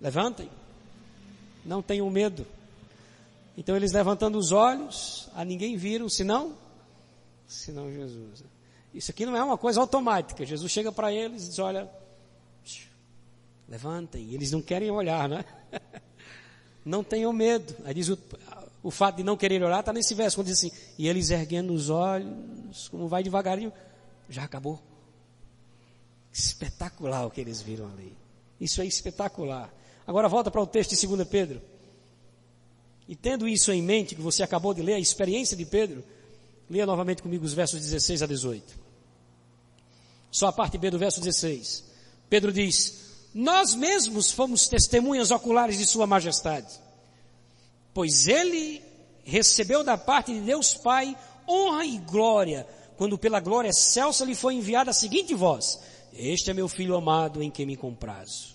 [0.00, 0.50] levantem,
[1.64, 2.46] não tenham medo.
[3.56, 6.56] Então eles levantando os olhos, a ninguém viram, senão,
[7.46, 8.44] senão Jesus.
[8.92, 10.44] Isso aqui não é uma coisa automática.
[10.44, 11.90] Jesus chega para eles e diz, olha,
[13.68, 14.32] levantem.
[14.32, 15.44] Eles não querem olhar, né?
[16.84, 17.74] Não tenham medo.
[17.86, 18.18] Aí diz o,
[18.82, 21.72] o fato de não querer orar está nesse verso, quando diz assim, e eles erguendo
[21.72, 23.72] os olhos, como vai devagarinho,
[24.28, 24.78] já acabou.
[26.30, 28.14] Espetacular o que eles viram ali.
[28.60, 29.72] Isso é espetacular.
[30.06, 31.62] Agora volta para o texto de 2 Pedro.
[33.08, 36.04] E tendo isso em mente, que você acabou de ler, a experiência de Pedro,
[36.68, 38.78] leia novamente comigo os versos 16 a 18.
[40.30, 41.84] Só a parte B do verso 16.
[42.28, 46.80] Pedro diz, nós mesmos fomos testemunhas oculares de Sua Majestade,
[47.92, 48.82] pois Ele
[49.24, 51.16] recebeu da parte de Deus Pai
[51.48, 55.78] honra e glória, quando pela glória excelsa lhe foi enviada a seguinte voz:
[56.12, 58.54] Este é meu filho amado em quem me comprazo.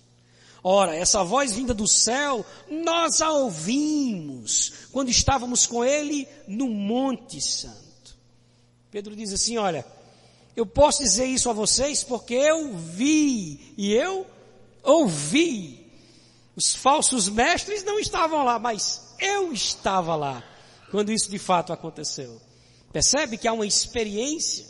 [0.64, 7.40] Ora, essa voz vinda do céu, nós a ouvimos quando estávamos com ele no Monte
[7.42, 7.89] Santo.
[8.92, 9.86] Pedro diz assim: Olha,
[10.56, 14.26] eu posso dizer isso a vocês porque eu vi e eu
[14.84, 15.88] ouvi.
[16.56, 20.44] Os falsos mestres não estavam lá, mas eu estava lá
[20.92, 22.42] quando isso de fato aconteceu.
[22.92, 24.68] Percebe que há uma experiência.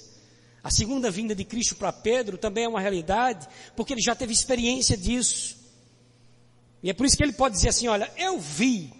[0.61, 4.33] A segunda vinda de Cristo para Pedro também é uma realidade, porque ele já teve
[4.33, 5.57] experiência disso.
[6.83, 8.93] E é por isso que ele pode dizer assim: olha, eu vi.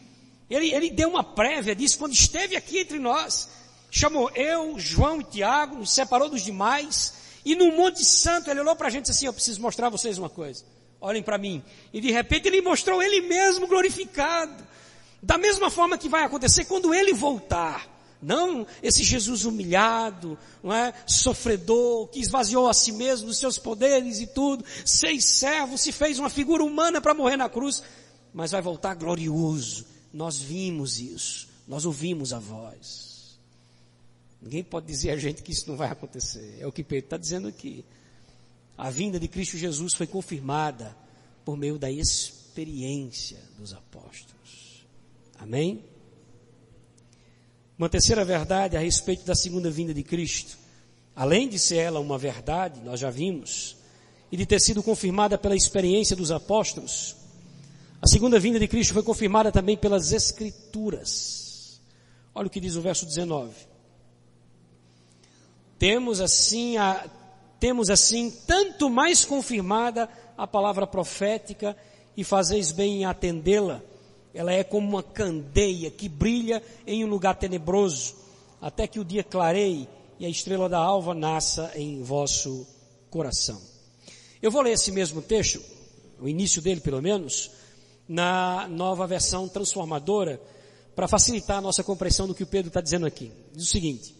[0.49, 3.49] Ele, ele deu uma prévia disso quando esteve aqui entre nós.
[3.91, 7.13] Chamou eu, João e Tiago, nos separou dos demais.
[7.45, 9.87] E no Monte Santo ele olhou para a gente e disse assim: Eu preciso mostrar
[9.87, 10.63] a vocês uma coisa
[11.01, 11.63] olhem para mim.
[11.93, 14.67] E de repente ele mostrou ele mesmo glorificado.
[15.21, 17.87] Da mesma forma que vai acontecer quando ele voltar.
[18.21, 20.93] Não esse Jesus humilhado, não é?
[21.07, 26.19] sofredor, que esvaziou a si mesmo dos seus poderes e tudo, seis servos, se fez
[26.19, 27.81] uma figura humana para morrer na cruz,
[28.33, 29.85] mas vai voltar glorioso.
[30.13, 33.08] Nós vimos isso, nós ouvimos a voz.
[34.41, 36.57] Ninguém pode dizer a gente que isso não vai acontecer.
[36.59, 37.83] É o que Pedro está dizendo aqui
[38.79, 40.95] a vinda de Cristo Jesus foi confirmada
[41.43, 44.85] por meio da experiência dos apóstolos.
[45.37, 45.83] Amém?
[47.77, 50.57] Uma terceira verdade a respeito da segunda vinda de Cristo.
[51.13, 53.75] Além de ser ela uma verdade, nós já vimos,
[54.31, 57.17] e de ter sido confirmada pela experiência dos apóstolos,
[58.01, 61.81] a segunda vinda de Cristo foi confirmada também pelas Escrituras.
[62.33, 63.53] Olha o que diz o verso 19.
[65.79, 67.09] Temos assim, a,
[67.57, 71.75] temos assim tanto mais confirmada a palavra profética
[72.17, 73.81] e fazeis bem em atendê-la.
[74.33, 78.13] Ela é como uma candeia que brilha em um lugar tenebroso,
[78.61, 79.87] até que o dia clareie
[80.19, 82.67] e a estrela da alva nasça em vosso
[83.09, 83.61] coração.
[84.41, 85.61] Eu vou ler esse mesmo texto,
[86.19, 87.51] o início dele pelo menos,
[88.07, 90.41] na nova versão transformadora,
[90.93, 93.31] para facilitar a nossa compreensão do que o Pedro está dizendo aqui.
[93.53, 94.18] Diz o seguinte: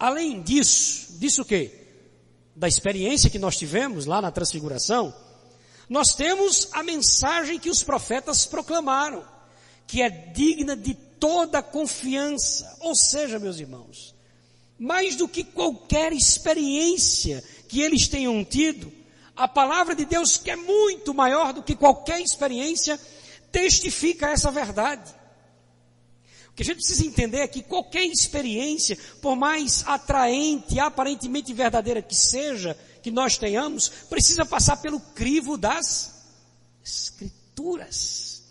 [0.00, 1.70] além disso, disso o quê?
[2.56, 5.14] Da experiência que nós tivemos lá na transfiguração,
[5.88, 9.24] nós temos a mensagem que os profetas proclamaram,
[9.86, 12.76] que é digna de toda confiança.
[12.80, 14.14] Ou seja, meus irmãos,
[14.78, 18.90] mais do que qualquer experiência que eles tenham tido,
[19.36, 22.98] a palavra de Deus, que é muito maior do que qualquer experiência,
[23.52, 25.19] testifica essa verdade.
[26.50, 32.02] O que a gente precisa entender é que qualquer experiência, por mais atraente, aparentemente verdadeira
[32.02, 36.20] que seja, que nós tenhamos, precisa passar pelo crivo das
[36.84, 38.42] Escrituras.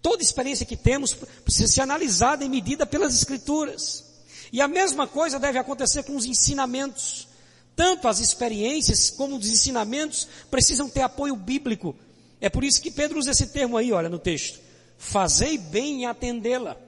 [0.00, 1.12] Toda experiência que temos
[1.44, 4.04] precisa ser analisada e medida pelas Escrituras.
[4.52, 7.28] E a mesma coisa deve acontecer com os ensinamentos.
[7.76, 11.94] Tanto as experiências como os ensinamentos precisam ter apoio bíblico.
[12.40, 14.60] É por isso que Pedro usa esse termo aí, olha, no texto.
[14.96, 16.87] Fazei bem em atendê-la.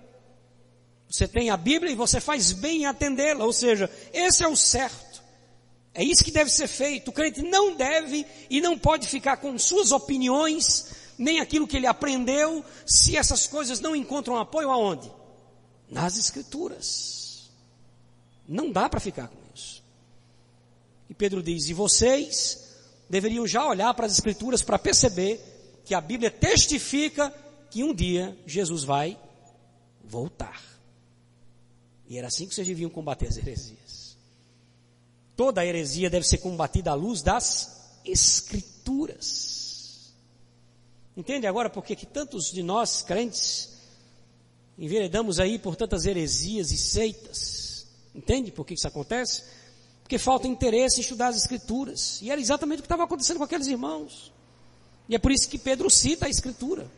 [1.10, 4.56] Você tem a Bíblia e você faz bem em atendê-la, ou seja, esse é o
[4.56, 5.22] certo.
[5.92, 7.08] É isso que deve ser feito.
[7.08, 11.86] O crente não deve e não pode ficar com suas opiniões, nem aquilo que ele
[11.86, 15.10] aprendeu, se essas coisas não encontram apoio aonde?
[15.90, 17.50] Nas Escrituras.
[18.48, 19.40] Não dá para ficar com
[21.10, 22.70] e Pedro diz: E vocês
[23.10, 25.40] deveriam já olhar para as Escrituras para perceber
[25.84, 27.34] que a Bíblia testifica
[27.68, 29.18] que um dia Jesus vai
[30.04, 30.62] voltar.
[32.10, 34.18] E era assim que vocês deviam combater as heresias.
[35.34, 40.12] Toda heresia deve ser combatida à luz das Escrituras.
[41.16, 43.70] Entende agora por que tantos de nós, crentes,
[44.78, 47.86] enveredamos aí por tantas heresias e seitas?
[48.14, 49.42] Entende por que isso acontece?
[50.10, 52.20] porque falta interesse em estudar as escrituras.
[52.20, 54.32] E era exatamente o que estava acontecendo com aqueles irmãos.
[55.08, 56.90] E é por isso que Pedro cita a escritura.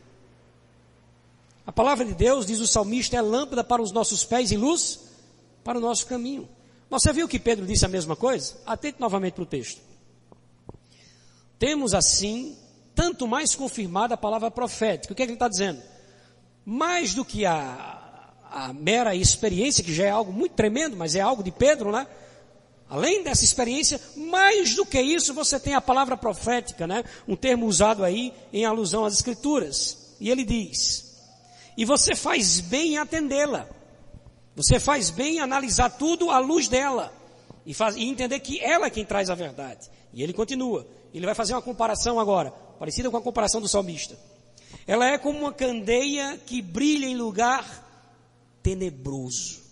[1.67, 5.01] A palavra de Deus, diz o salmista, é lâmpada para os nossos pés e luz
[5.63, 6.49] para o nosso caminho.
[6.91, 8.55] Mas você viu que Pedro disse a mesma coisa?
[8.67, 9.81] Atente novamente para o texto.
[11.59, 12.57] Temos assim,
[12.95, 15.13] tanto mais confirmada a palavra profética.
[15.13, 15.81] O que, é que ele está dizendo?
[16.65, 21.21] Mais do que a, a mera experiência, que já é algo muito tremendo, mas é
[21.21, 22.07] algo de Pedro, né?
[22.91, 27.05] Além dessa experiência, mais do que isso, você tem a palavra profética, né?
[27.27, 30.15] Um termo usado aí em alusão às escrituras.
[30.21, 31.12] E ele diz:
[31.77, 33.69] "E você faz bem em atendê-la.
[34.55, 37.13] Você faz bem em analisar tudo à luz dela
[37.65, 40.87] e, faz, e entender que ela é quem traz a verdade." E ele continua.
[41.13, 44.19] Ele vai fazer uma comparação agora, parecida com a comparação do salmista.
[44.87, 47.65] Ela é como uma candeia que brilha em lugar
[48.63, 49.63] tenebroso,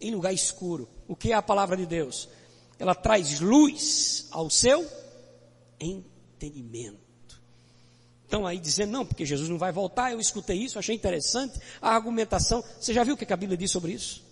[0.00, 0.88] em lugar escuro.
[1.08, 2.28] O que é a palavra de Deus?
[2.78, 4.86] ela traz luz ao seu
[5.80, 7.03] entendimento.
[8.34, 11.94] Então aí dizendo, não, porque Jesus não vai voltar, eu escutei isso, achei interessante a
[11.94, 12.64] argumentação.
[12.80, 14.24] Você já viu o que a Bíblia diz sobre isso?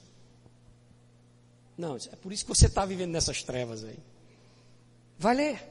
[1.78, 3.96] Não, é por isso que você está vivendo nessas trevas aí.
[5.16, 5.62] Vai ler.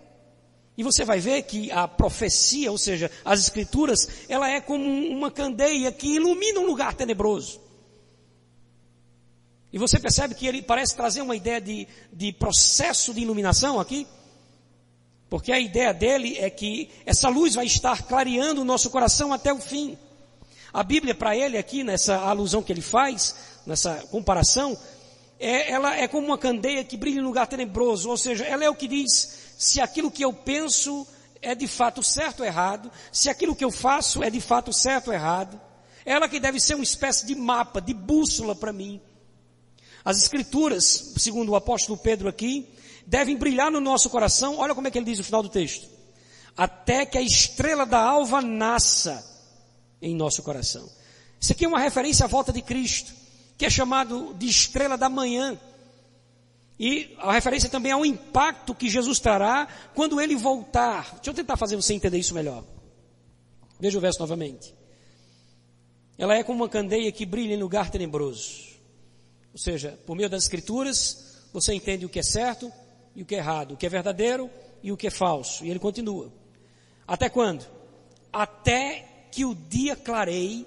[0.78, 5.30] E você vai ver que a profecia, ou seja, as escrituras, ela é como uma
[5.30, 7.60] candeia que ilumina um lugar tenebroso.
[9.74, 14.08] E você percebe que ele parece trazer uma ideia de, de processo de iluminação aqui?
[15.32, 19.54] Porque a ideia dele é que essa luz vai estar clareando o nosso coração até
[19.54, 19.98] o fim.
[20.74, 23.34] A Bíblia para ele aqui, nessa alusão que ele faz,
[23.66, 24.78] nessa comparação,
[25.40, 28.70] é, ela é como uma candeia que brilha em lugar tenebroso, ou seja, ela é
[28.70, 31.08] o que diz se aquilo que eu penso
[31.42, 35.08] é de fato certo ou errado, se aquilo que eu faço é de fato certo
[35.08, 35.58] ou errado.
[36.06, 39.00] Ela que deve ser uma espécie de mapa, de bússola para mim.
[40.04, 42.68] As escrituras, segundo o apóstolo Pedro aqui,
[43.06, 44.58] devem brilhar no nosso coração.
[44.58, 45.88] Olha como é que ele diz no final do texto.
[46.56, 49.26] Até que a estrela da alva nasça
[50.02, 50.90] em nosso coração.
[51.40, 53.12] Isso aqui é uma referência à volta de Cristo,
[53.58, 55.60] que é chamado de estrela da manhã.
[56.80, 61.14] E a referência também ao impacto que Jesus trará quando ele voltar.
[61.16, 62.64] Deixa eu tentar fazer você entender isso melhor.
[63.80, 64.74] Veja o verso novamente.
[66.18, 68.78] Ela é como uma candeia que brilha em lugar tenebroso
[69.52, 72.72] Ou seja, por meio das escrituras, você entende o que é certo
[73.16, 74.50] e o que é errado, o que é verdadeiro
[74.82, 75.66] e o que é falso.
[75.66, 76.32] E ele continua.
[77.08, 77.66] Até quando?
[78.32, 80.66] Até que o dia clareie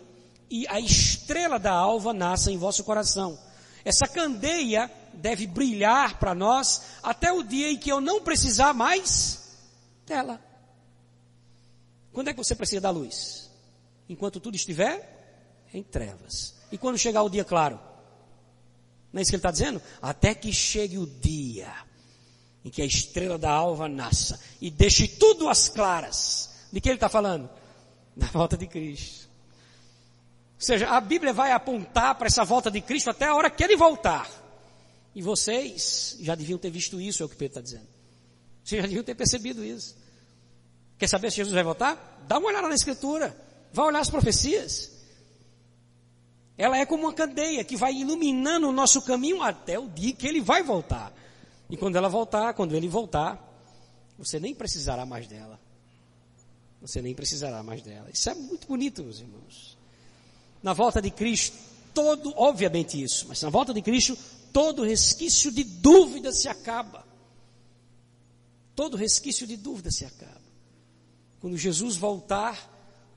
[0.51, 3.39] e a estrela da alva nasça em vosso coração.
[3.85, 9.57] Essa candeia deve brilhar para nós até o dia em que eu não precisar mais
[10.07, 10.41] dela.
[12.13, 13.51] Quando é que você precisa da luz?
[14.09, 16.55] Enquanto tudo estiver em trevas.
[16.71, 17.81] E quando chegar o dia claro?
[19.13, 19.83] Não é isso que ele está dizendo?
[20.01, 21.73] Até que chegue o dia
[22.65, 26.51] em que a estrela da alva nasça e deixe tudo às claras.
[26.73, 27.49] De que ele está falando?
[28.17, 29.29] Da volta de Cristo.
[30.55, 33.63] Ou seja, a Bíblia vai apontar para essa volta de Cristo até a hora que
[33.63, 34.31] ele voltar.
[35.15, 37.89] E vocês já deviam ter visto isso, é o que Pedro está dizendo.
[38.65, 39.97] Vocês já deviam ter percebido isso.
[40.99, 42.25] Quer saber se Jesus vai voltar?
[42.27, 43.37] Dá uma olhada na Escritura.
[43.73, 44.91] Vai olhar as profecias.
[46.57, 50.27] Ela é como uma candeia que vai iluminando o nosso caminho até o dia que
[50.27, 51.13] ele vai voltar.
[51.69, 53.39] E quando ela voltar, quando ele voltar,
[54.19, 55.61] você nem precisará mais dela.
[56.81, 58.09] Você nem precisará mais dela.
[58.13, 59.79] Isso é muito bonito, meus irmãos.
[60.63, 61.57] Na volta de Cristo,
[61.95, 64.17] todo, obviamente isso, mas na volta de Cristo,
[64.53, 67.05] todo resquício de dúvida se acaba.
[68.77, 70.43] Todo resquício de dúvida se acaba.
[71.41, 72.71] Quando Jesus voltar,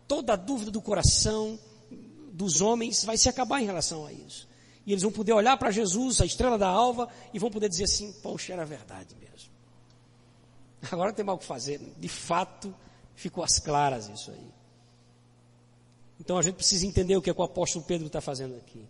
[0.07, 1.59] toda a dúvida do coração
[2.31, 4.47] dos homens vai se acabar em relação a isso.
[4.87, 7.83] E eles vão poder olhar para Jesus, a estrela da alva, e vão poder dizer
[7.83, 9.51] assim: Poxa, era verdade mesmo.
[10.89, 11.77] Agora tem mal o que fazer.
[11.97, 12.73] De fato,
[13.13, 14.49] ficou às claras isso aí.
[16.17, 18.87] Então a gente precisa entender o que, é que o apóstolo Pedro está fazendo aqui.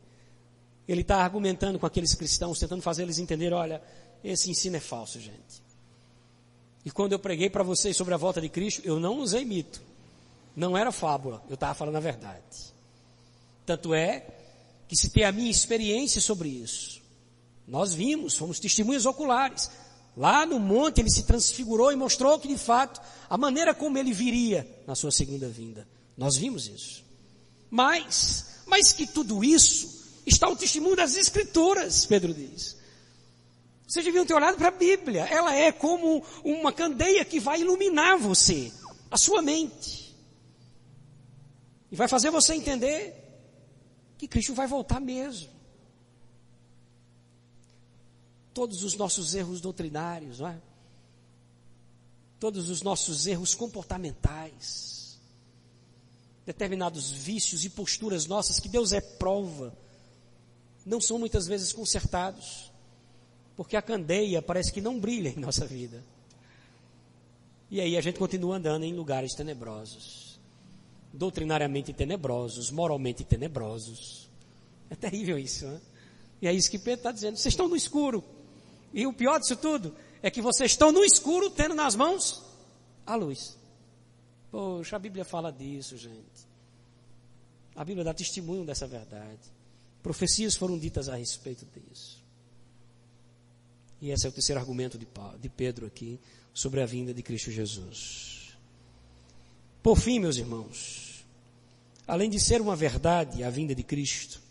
[0.87, 3.81] Ele está argumentando com aqueles cristãos, tentando fazer eles entenderem: olha,
[4.23, 5.63] esse ensino é falso, gente.
[6.85, 9.81] E quando eu preguei para vocês sobre a volta de Cristo, eu não usei mito.
[10.55, 12.73] Não era fábula, eu estava falando a verdade.
[13.65, 14.25] Tanto é
[14.87, 17.01] que tem a minha experiência sobre isso.
[17.67, 19.69] Nós vimos, fomos testemunhas oculares.
[20.15, 24.13] Lá no monte ele se transfigurou e mostrou que de fato a maneira como ele
[24.13, 25.87] viria na sua segunda vinda.
[26.17, 27.03] Nós vimos isso.
[27.69, 32.77] Mas, mais que tudo isso, está o testemunho das escrituras, Pedro diz.
[33.85, 35.25] Vocês deviam ter olhado para a Bíblia.
[35.25, 38.71] Ela é como uma candeia que vai iluminar você,
[39.11, 40.15] a sua mente.
[41.91, 43.26] E vai fazer você entender
[44.17, 45.49] que Cristo vai voltar mesmo.
[48.53, 50.59] Todos os nossos erros doutrinários, não é?
[52.39, 55.19] Todos os nossos erros comportamentais,
[56.45, 59.75] determinados vícios e posturas nossas que Deus é prova,
[60.85, 62.71] não são muitas vezes consertados,
[63.55, 66.03] porque a candeia parece que não brilha em nossa vida.
[67.69, 70.26] E aí a gente continua andando em lugares tenebrosos
[71.13, 74.29] doutrinariamente tenebrosos, moralmente tenebrosos.
[74.89, 75.81] É terrível isso, né?
[76.41, 77.37] E é isso que Pedro está dizendo.
[77.37, 78.23] Vocês estão no escuro.
[78.93, 82.43] E o pior disso tudo é que vocês estão no escuro tendo nas mãos
[83.05, 83.57] a luz.
[84.51, 86.47] Poxa, a Bíblia fala disso, gente.
[87.75, 89.39] A Bíblia dá testemunho dessa verdade.
[90.01, 92.23] Profecias foram ditas a respeito disso.
[94.01, 96.19] E esse é o terceiro argumento de Pedro aqui
[96.53, 98.36] sobre a vinda de Cristo Jesus.
[99.87, 101.25] Por fim, meus irmãos,
[102.05, 104.41] além de ser uma verdade a vinda de Cristo,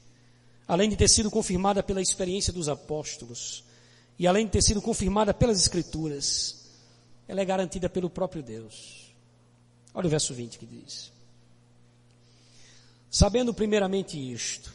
[0.66, 3.62] além de ter sido confirmada pela experiência dos apóstolos,
[4.18, 6.70] e além de ter sido confirmada pelas Escrituras,
[7.28, 9.12] ela é garantida pelo próprio Deus.
[9.92, 11.12] Olha o verso 20 que diz:
[13.10, 14.72] Sabendo primeiramente isto,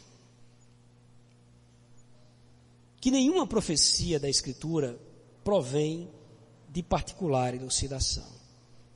[3.00, 4.96] que nenhuma profecia da Escritura
[5.42, 6.08] provém
[6.68, 8.30] de particular elucidação.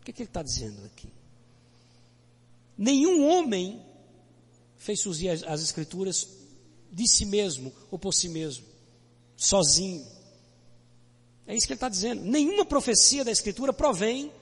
[0.00, 1.15] O que, é que ele está dizendo aqui?
[2.76, 3.82] Nenhum homem
[4.76, 6.28] fez surgir as, as escrituras
[6.90, 8.64] de si mesmo ou por si mesmo,
[9.36, 10.06] sozinho.
[11.46, 12.22] É isso que ele está dizendo.
[12.22, 14.32] Nenhuma profecia da escritura provém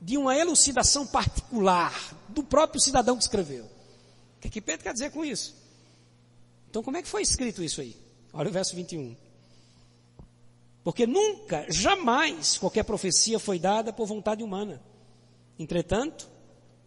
[0.00, 3.64] de uma elucidação particular do próprio cidadão que escreveu.
[3.64, 5.54] O que, é que Pedro quer dizer com isso?
[6.68, 7.96] Então como é que foi escrito isso aí?
[8.32, 9.16] Olha o verso 21.
[10.82, 14.82] Porque nunca, jamais, qualquer profecia foi dada por vontade humana.
[15.58, 16.28] Entretanto,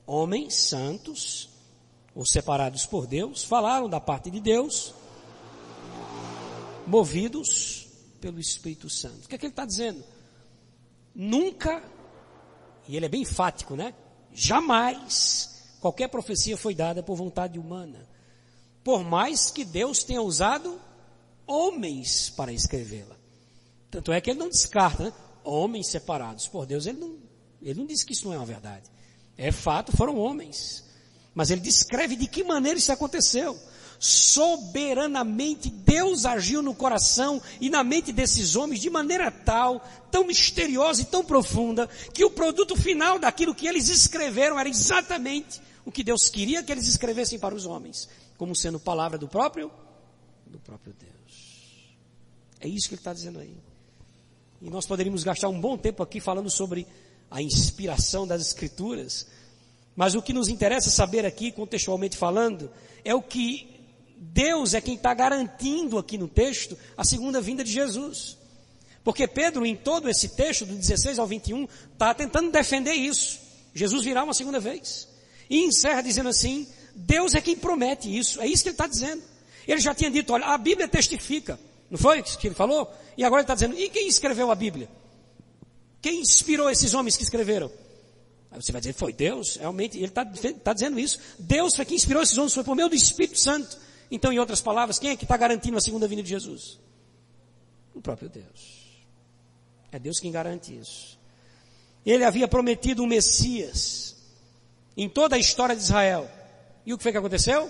[0.05, 1.49] homens santos,
[2.13, 4.93] ou separados por Deus, falaram da parte de Deus,
[6.87, 7.87] movidos
[8.21, 9.25] pelo Espírito Santo.
[9.25, 10.03] O que é que ele está dizendo?
[11.13, 11.83] Nunca,
[12.87, 13.93] e ele é bem enfático, né?
[14.31, 18.07] Jamais qualquer profecia foi dada por vontade humana.
[18.83, 20.79] Por mais que Deus tenha usado
[21.47, 23.15] homens para escrevê-la.
[23.89, 25.13] Tanto é que ele não descarta, né?
[25.43, 26.85] Homens separados por Deus.
[26.85, 27.17] Ele não,
[27.61, 28.89] ele não diz que isso não é uma verdade.
[29.37, 30.83] É fato, foram homens.
[31.33, 33.59] Mas ele descreve de que maneira isso aconteceu.
[33.97, 39.81] soberanamente Deus agiu no coração e na mente desses homens de maneira tal,
[40.11, 45.61] tão misteriosa e tão profunda, que o produto final daquilo que eles escreveram era exatamente
[45.85, 49.71] o que Deus queria que eles escrevessem para os homens, como sendo palavra do próprio,
[50.45, 51.95] do próprio Deus.
[52.59, 53.55] É isso que ele está dizendo aí.
[54.61, 56.87] E nós poderíamos gastar um bom tempo aqui falando sobre
[57.29, 59.27] a inspiração das escrituras,
[59.95, 62.69] mas o que nos interessa saber aqui, contextualmente falando,
[63.03, 63.75] é o que
[64.17, 68.37] Deus é quem está garantindo aqui no texto a segunda vinda de Jesus.
[69.03, 73.39] Porque Pedro, em todo esse texto, do 16 ao 21, está tentando defender isso.
[73.73, 75.07] Jesus virá uma segunda vez.
[75.49, 78.41] E encerra dizendo assim: Deus é quem promete isso.
[78.41, 79.21] É isso que ele está dizendo.
[79.67, 81.59] Ele já tinha dito: olha, a Bíblia testifica.
[81.89, 82.91] Não foi que ele falou?
[83.15, 84.89] E agora ele está dizendo: e quem escreveu a Bíblia?
[86.05, 87.71] Quem inspirou esses homens que escreveram?
[88.51, 89.55] Aí você vai dizer: foi Deus?
[89.55, 91.17] Realmente, ele está tá dizendo isso.
[91.39, 93.75] Deus foi quem inspirou esses homens, foi por meio do Espírito Santo.
[94.11, 96.79] Então, em outras palavras, quem é que está garantindo a segunda vinda de Jesus?
[97.95, 99.01] O próprio Deus.
[99.91, 101.17] É Deus quem garante isso.
[102.05, 104.15] Ele havia prometido um Messias
[104.95, 106.29] em toda a história de Israel.
[106.85, 107.67] E o que foi que aconteceu?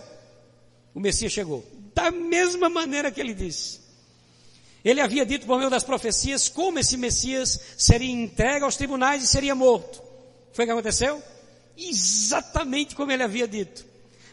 [0.94, 1.66] O Messias chegou.
[1.94, 3.85] Da mesma maneira que ele disse.
[4.86, 9.28] Ele havia dito por meio das profecias como esse Messias seria entregue aos tribunais e
[9.28, 10.02] seria morto.
[10.54, 11.22] Foi o que aconteceu?
[11.76, 13.84] Exatamente como ele havia dito.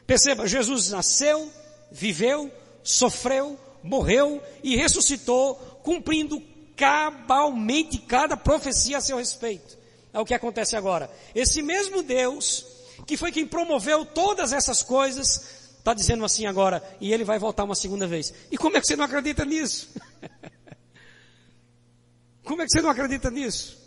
[0.06, 1.50] Perceba, Jesus nasceu,
[1.90, 6.40] viveu, sofreu, morreu e ressuscitou, cumprindo
[6.76, 9.78] cabalmente cada profecia a seu respeito.
[10.12, 11.10] É o que acontece agora.
[11.34, 12.66] Esse mesmo Deus
[13.06, 17.64] que foi quem promoveu todas essas coisas, está dizendo assim agora, e ele vai voltar
[17.64, 18.32] uma segunda vez.
[18.50, 19.88] E como é que você não acredita nisso?
[22.44, 23.80] como é que você não acredita nisso?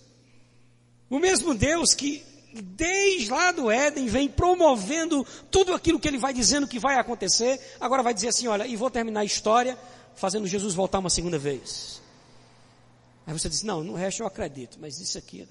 [1.10, 2.24] O mesmo Deus que
[2.62, 7.60] desde lá do Éden vem promovendo tudo aquilo que ele vai dizendo que vai acontecer,
[7.80, 9.78] agora vai dizer assim, olha, e vou terminar a história
[10.16, 12.02] fazendo Jesus voltar uma segunda vez.
[13.28, 15.48] Aí você diz, não, no resto eu acredito, mas isso aqui.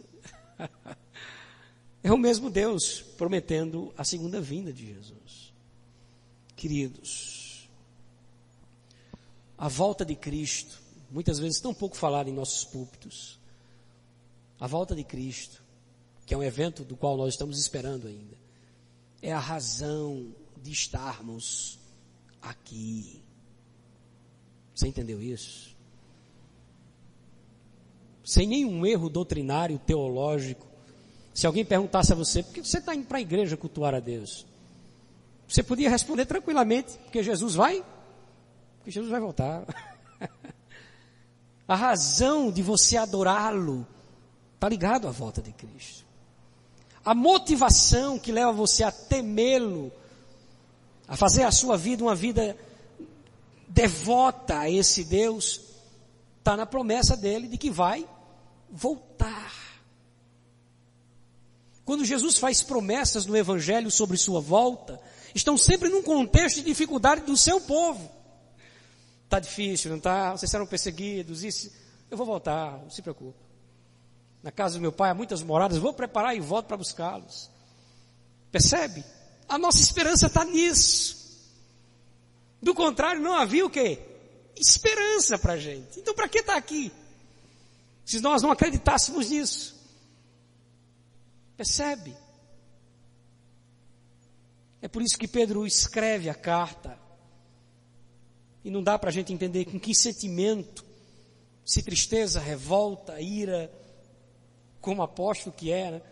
[2.03, 5.53] É o mesmo Deus prometendo a segunda vinda de Jesus.
[6.57, 7.34] Queridos,
[9.65, 10.79] a volta de Cristo,
[11.11, 13.39] muitas vezes tão pouco falada em nossos púlpitos.
[14.61, 15.62] A volta de Cristo,
[16.27, 18.37] que é um evento do qual nós estamos esperando ainda,
[19.23, 21.79] é a razão de estarmos
[22.43, 23.23] aqui.
[24.75, 25.75] Você entendeu isso?
[28.23, 30.67] Sem nenhum erro doutrinário, teológico,
[31.33, 34.01] se alguém perguntasse a você, por que você está indo para a igreja cultuar a
[34.01, 34.45] Deus?
[35.49, 37.83] Você podia responder tranquilamente, porque Jesus vai,
[38.85, 39.64] porque Jesus vai voltar.
[41.66, 43.87] a razão de você adorá-lo
[44.57, 46.05] está ligado à volta de Cristo.
[47.03, 49.91] A motivação que leva você a temê-lo,
[51.09, 52.55] a fazer a sua vida uma vida
[53.66, 55.62] devota a esse Deus,
[56.39, 58.07] está na promessa dele de que vai
[58.70, 59.51] voltar.
[61.87, 65.01] Quando Jesus faz promessas no Evangelho sobre sua volta,
[65.35, 68.24] estão sempre num contexto de dificuldade do seu povo.
[69.25, 70.33] Está difícil, não está?
[70.33, 71.70] Vocês serão perseguidos, isso.
[72.11, 73.39] Eu vou voltar, não se preocupe.
[74.43, 77.51] Na casa do meu pai há muitas moradas, vou preparar e volto para buscá-los.
[78.53, 79.05] Percebe?
[79.49, 81.25] A nossa esperança está nisso.
[82.62, 84.01] Do contrário, não havia o quê?
[84.57, 85.99] Esperança para a gente.
[85.99, 86.93] Então para que estar tá aqui?
[88.05, 89.75] Se nós não acreditássemos nisso.
[91.57, 92.16] Percebe?
[94.81, 96.99] É por isso que Pedro escreve a carta.
[98.65, 100.85] E não dá para a gente entender com que sentimento,
[101.65, 103.71] se tristeza, revolta, ira,
[104.81, 106.03] como apóstolo que era,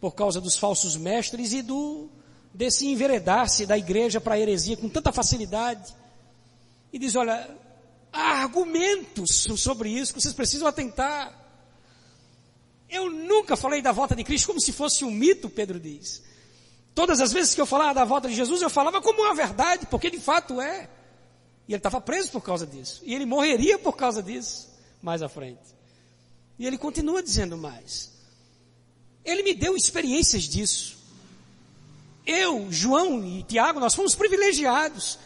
[0.00, 2.10] por causa dos falsos mestres e do
[2.52, 5.92] desse enveredar-se da igreja para a heresia com tanta facilidade.
[6.92, 7.50] E diz, olha,
[8.12, 11.34] há argumentos sobre isso que vocês precisam atentar.
[12.88, 16.22] Eu nunca falei da volta de Cristo como se fosse um mito, Pedro diz.
[16.94, 19.86] Todas as vezes que eu falava da volta de Jesus, eu falava como uma verdade,
[19.86, 20.88] porque de fato é.
[21.68, 23.02] E ele estava preso por causa disso.
[23.04, 24.68] E ele morreria por causa disso,
[25.02, 25.62] mais à frente.
[26.58, 28.12] E ele continua dizendo mais.
[29.24, 30.98] Ele me deu experiências disso.
[32.26, 35.18] Eu, João e Tiago, nós fomos privilegiados.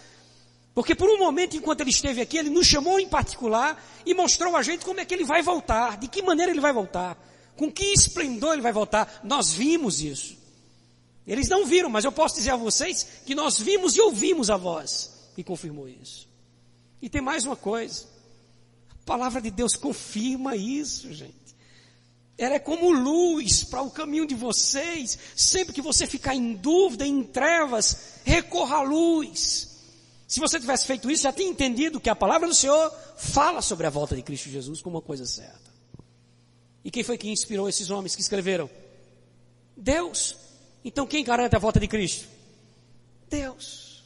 [0.74, 4.54] Porque por um momento, enquanto ele esteve aqui, ele nos chamou em particular e mostrou
[4.56, 7.18] a gente como é que ele vai voltar, de que maneira ele vai voltar.
[7.56, 9.20] Com que esplendor ele vai voltar?
[9.24, 10.36] Nós vimos isso.
[11.26, 14.56] Eles não viram, mas eu posso dizer a vocês que nós vimos e ouvimos a
[14.56, 16.27] voz e confirmou isso.
[17.00, 18.06] E tem mais uma coisa.
[18.90, 21.48] A palavra de Deus confirma isso, gente.
[22.36, 25.18] Ela é como luz para o caminho de vocês.
[25.34, 29.68] Sempre que você ficar em dúvida, em trevas, recorra à luz.
[30.28, 33.86] Se você tivesse feito isso, já tinha entendido que a palavra do Senhor fala sobre
[33.86, 35.68] a volta de Cristo Jesus como uma coisa certa.
[36.84, 38.70] E quem foi que inspirou esses homens que escreveram?
[39.76, 40.36] Deus.
[40.84, 42.28] Então quem garante a volta de Cristo?
[43.28, 44.04] Deus.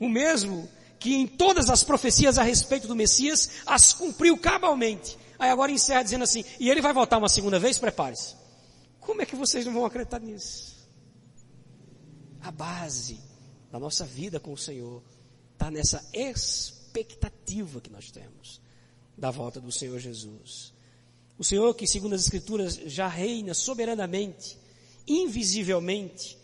[0.00, 0.68] O mesmo
[0.98, 5.18] que em todas as profecias a respeito do Messias as cumpriu cabalmente.
[5.38, 7.78] Aí agora encerra dizendo assim, e ele vai voltar uma segunda vez?
[7.78, 8.34] Prepare-se.
[9.00, 10.76] Como é que vocês não vão acreditar nisso?
[12.40, 13.20] A base
[13.70, 15.02] da nossa vida com o Senhor
[15.52, 18.60] está nessa expectativa que nós temos
[19.16, 20.72] da volta do Senhor Jesus.
[21.38, 24.58] O Senhor que, segundo as Escrituras, já reina soberanamente,
[25.06, 26.38] invisivelmente,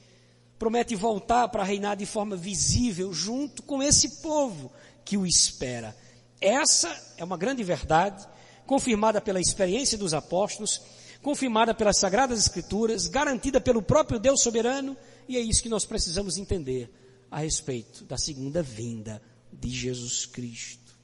[0.63, 4.71] promete voltar para reinar de forma visível junto com esse povo
[5.05, 5.93] que o espera.
[6.41, 8.25] Essa é uma grande verdade,
[8.65, 10.81] confirmada pela experiência dos apóstolos,
[11.21, 14.97] confirmada pelas Sagradas Escrituras, garantida pelo próprio Deus soberano,
[15.27, 16.89] e é isso que nós precisamos entender
[17.29, 19.21] a respeito da segunda vinda
[19.53, 20.97] de Jesus Cristo.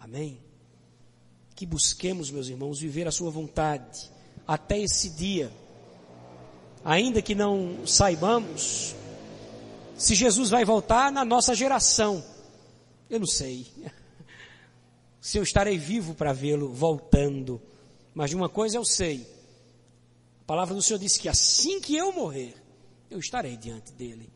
[0.00, 0.40] Amém?
[1.54, 4.10] Que busquemos, meus irmãos, viver a Sua vontade
[4.48, 5.52] até esse dia
[6.86, 8.94] ainda que não saibamos
[9.98, 12.24] se Jesus vai voltar na nossa geração.
[13.10, 13.66] Eu não sei.
[15.20, 17.60] Se eu estarei vivo para vê-lo voltando.
[18.14, 19.26] Mas de uma coisa eu sei.
[20.42, 22.54] A palavra do Senhor disse que assim que eu morrer,
[23.10, 24.30] eu estarei diante dele.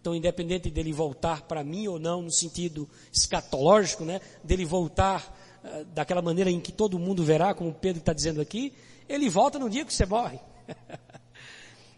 [0.00, 4.20] Então, independente dele voltar para mim ou não, no sentido escatológico, né?
[4.42, 8.72] Dele voltar uh, daquela maneira em que todo mundo verá, como Pedro está dizendo aqui,
[9.08, 10.40] ele volta no dia que você morre.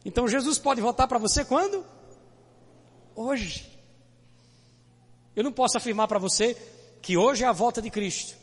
[0.04, 1.84] Então Jesus pode voltar para você quando?
[3.14, 3.70] Hoje.
[5.34, 6.54] Eu não posso afirmar para você
[7.00, 8.36] que hoje é a volta de Cristo,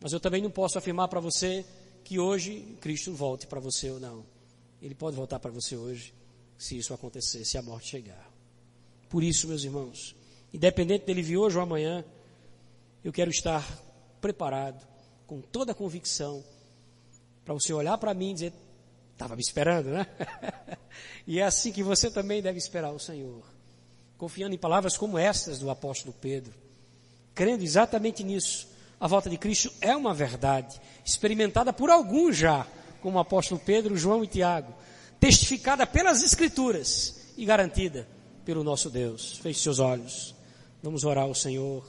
[0.00, 1.64] mas eu também não posso afirmar para você
[2.04, 4.24] que hoje Cristo volte para você ou não.
[4.80, 6.14] Ele pode voltar para você hoje,
[6.58, 8.30] se isso acontecer, se a morte chegar.
[9.08, 10.14] Por isso, meus irmãos,
[10.52, 12.04] independente dele vir hoje ou amanhã,
[13.02, 13.64] eu quero estar
[14.20, 14.86] preparado,
[15.26, 16.44] com toda a convicção,
[17.44, 18.52] para você olhar para mim e dizer:
[19.16, 20.06] Estava me esperando, né?
[21.26, 23.42] e é assim que você também deve esperar o Senhor.
[24.18, 26.52] Confiando em palavras como estas do apóstolo Pedro.
[27.34, 28.68] Crendo exatamente nisso.
[29.00, 32.66] A volta de Cristo é uma verdade, experimentada por alguns já,
[33.00, 34.74] como o apóstolo Pedro, João e Tiago,
[35.18, 38.06] testificada pelas Escrituras e garantida
[38.44, 39.38] pelo nosso Deus.
[39.38, 40.34] Feche seus olhos.
[40.82, 41.86] Vamos orar ao Senhor.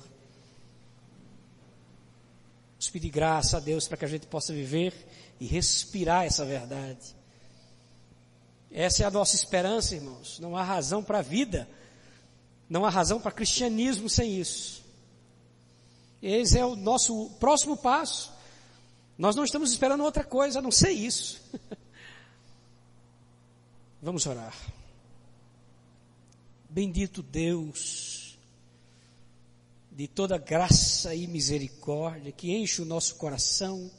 [2.72, 4.94] Vamos pedir graça a Deus para que a gente possa viver
[5.42, 7.17] e respirar essa verdade.
[8.72, 10.40] Essa é a nossa esperança, irmãos.
[10.40, 11.68] Não há razão para a vida.
[12.70, 14.84] Não há razão para cristianismo sem isso.
[16.22, 18.32] Esse é o nosso próximo passo.
[19.18, 21.42] Nós não estamos esperando outra coisa a não ser isso.
[24.02, 24.56] Vamos orar.
[26.70, 28.38] Bendito Deus,
[29.92, 33.90] de toda graça e misericórdia, que enche o nosso coração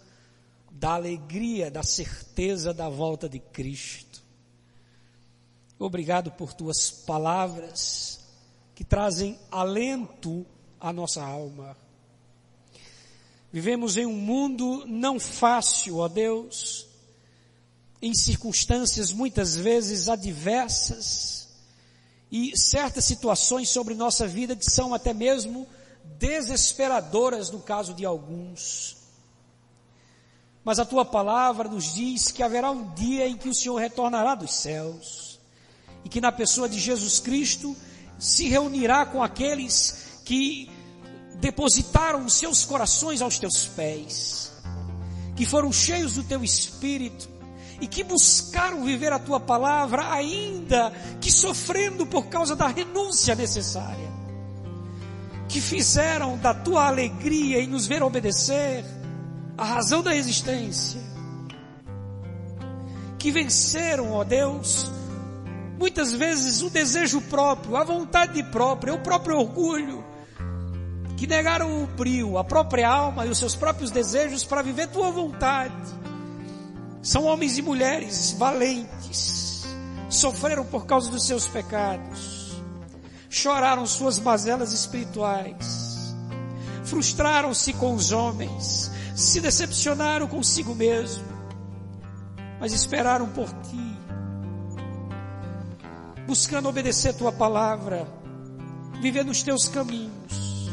[0.70, 4.22] da alegria, da certeza da volta de Cristo.
[5.78, 8.18] Obrigado por tuas palavras
[8.74, 10.44] que trazem alento
[10.80, 11.76] à nossa alma.
[13.52, 16.86] Vivemos em um mundo não fácil, ó Deus,
[18.02, 21.48] em circunstâncias muitas vezes adversas
[22.30, 25.66] e certas situações sobre nossa vida que são até mesmo
[26.18, 28.96] desesperadoras no caso de alguns.
[30.64, 34.34] Mas a tua palavra nos diz que haverá um dia em que o Senhor retornará
[34.34, 35.27] dos céus
[36.08, 37.76] e que na pessoa de Jesus Cristo
[38.18, 40.70] se reunirá com aqueles que
[41.38, 44.50] depositaram os seus corações aos teus pés,
[45.36, 47.28] que foram cheios do teu espírito
[47.78, 50.90] e que buscaram viver a tua palavra, ainda
[51.20, 54.10] que sofrendo por causa da renúncia necessária,
[55.46, 58.82] que fizeram da tua alegria em nos ver obedecer
[59.58, 61.02] a razão da existência,
[63.18, 64.90] que venceram, ó Deus,
[65.78, 70.04] muitas vezes o desejo próprio, a vontade própria, o próprio orgulho,
[71.16, 75.10] que negaram o brio, a própria alma e os seus próprios desejos para viver tua
[75.10, 75.74] vontade.
[77.00, 79.64] São homens e mulheres valentes,
[80.08, 82.60] sofreram por causa dos seus pecados,
[83.30, 86.14] choraram suas mazelas espirituais,
[86.84, 91.24] frustraram-se com os homens, se decepcionaram consigo mesmo,
[92.60, 93.87] mas esperaram por ti
[96.28, 98.06] buscando obedecer tua palavra,
[99.00, 100.68] viver nos teus caminhos,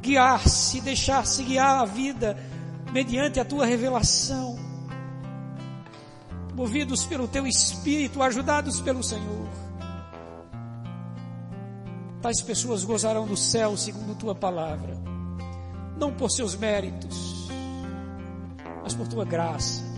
[0.00, 2.36] guiar-se, deixar-se guiar a vida
[2.92, 4.58] mediante a tua revelação,
[6.52, 9.48] movidos pelo teu espírito, ajudados pelo Senhor.
[12.20, 14.96] tais pessoas gozarão do céu segundo tua palavra,
[15.96, 17.48] não por seus méritos,
[18.82, 19.91] mas por tua graça.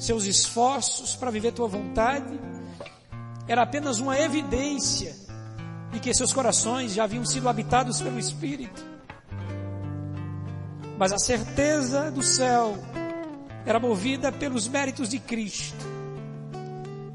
[0.00, 2.40] Seus esforços para viver tua vontade
[3.46, 5.14] era apenas uma evidência
[5.92, 8.82] de que seus corações já haviam sido habitados pelo Espírito.
[10.98, 12.76] Mas a certeza do céu
[13.66, 15.84] era movida pelos méritos de Cristo.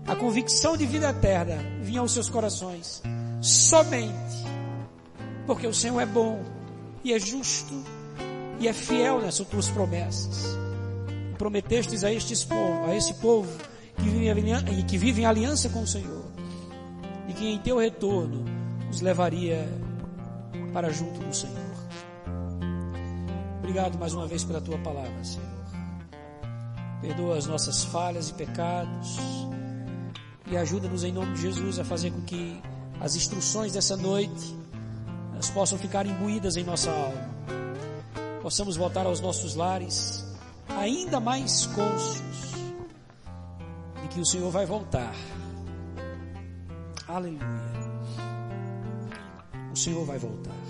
[0.07, 3.01] A convicção de vida eterna vinha aos seus corações
[3.41, 4.45] somente
[5.47, 6.43] porque o Senhor é bom
[7.03, 7.73] e é justo
[8.59, 10.64] e é fiel nessas tuas promessas.
[11.37, 13.51] Prometestes a estes povo, a esse povo
[13.97, 16.25] que vive, que vive em aliança com o Senhor,
[17.27, 18.45] e que em teu retorno
[18.87, 19.67] nos levaria
[20.73, 21.55] para junto do Senhor.
[23.59, 25.45] Obrigado mais uma vez pela tua palavra, Senhor.
[27.01, 29.17] Perdoa as nossas falhas e pecados
[30.49, 32.61] e ajuda-nos em nome de Jesus a fazer com que
[32.99, 34.55] as instruções dessa noite
[35.33, 37.35] elas possam ficar imbuídas em nossa alma.
[38.41, 40.24] Possamos voltar aos nossos lares
[40.77, 42.53] ainda mais cônscios
[44.01, 45.13] de que o Senhor vai voltar.
[47.07, 47.39] Aleluia.
[49.71, 50.64] O Senhor vai voltar.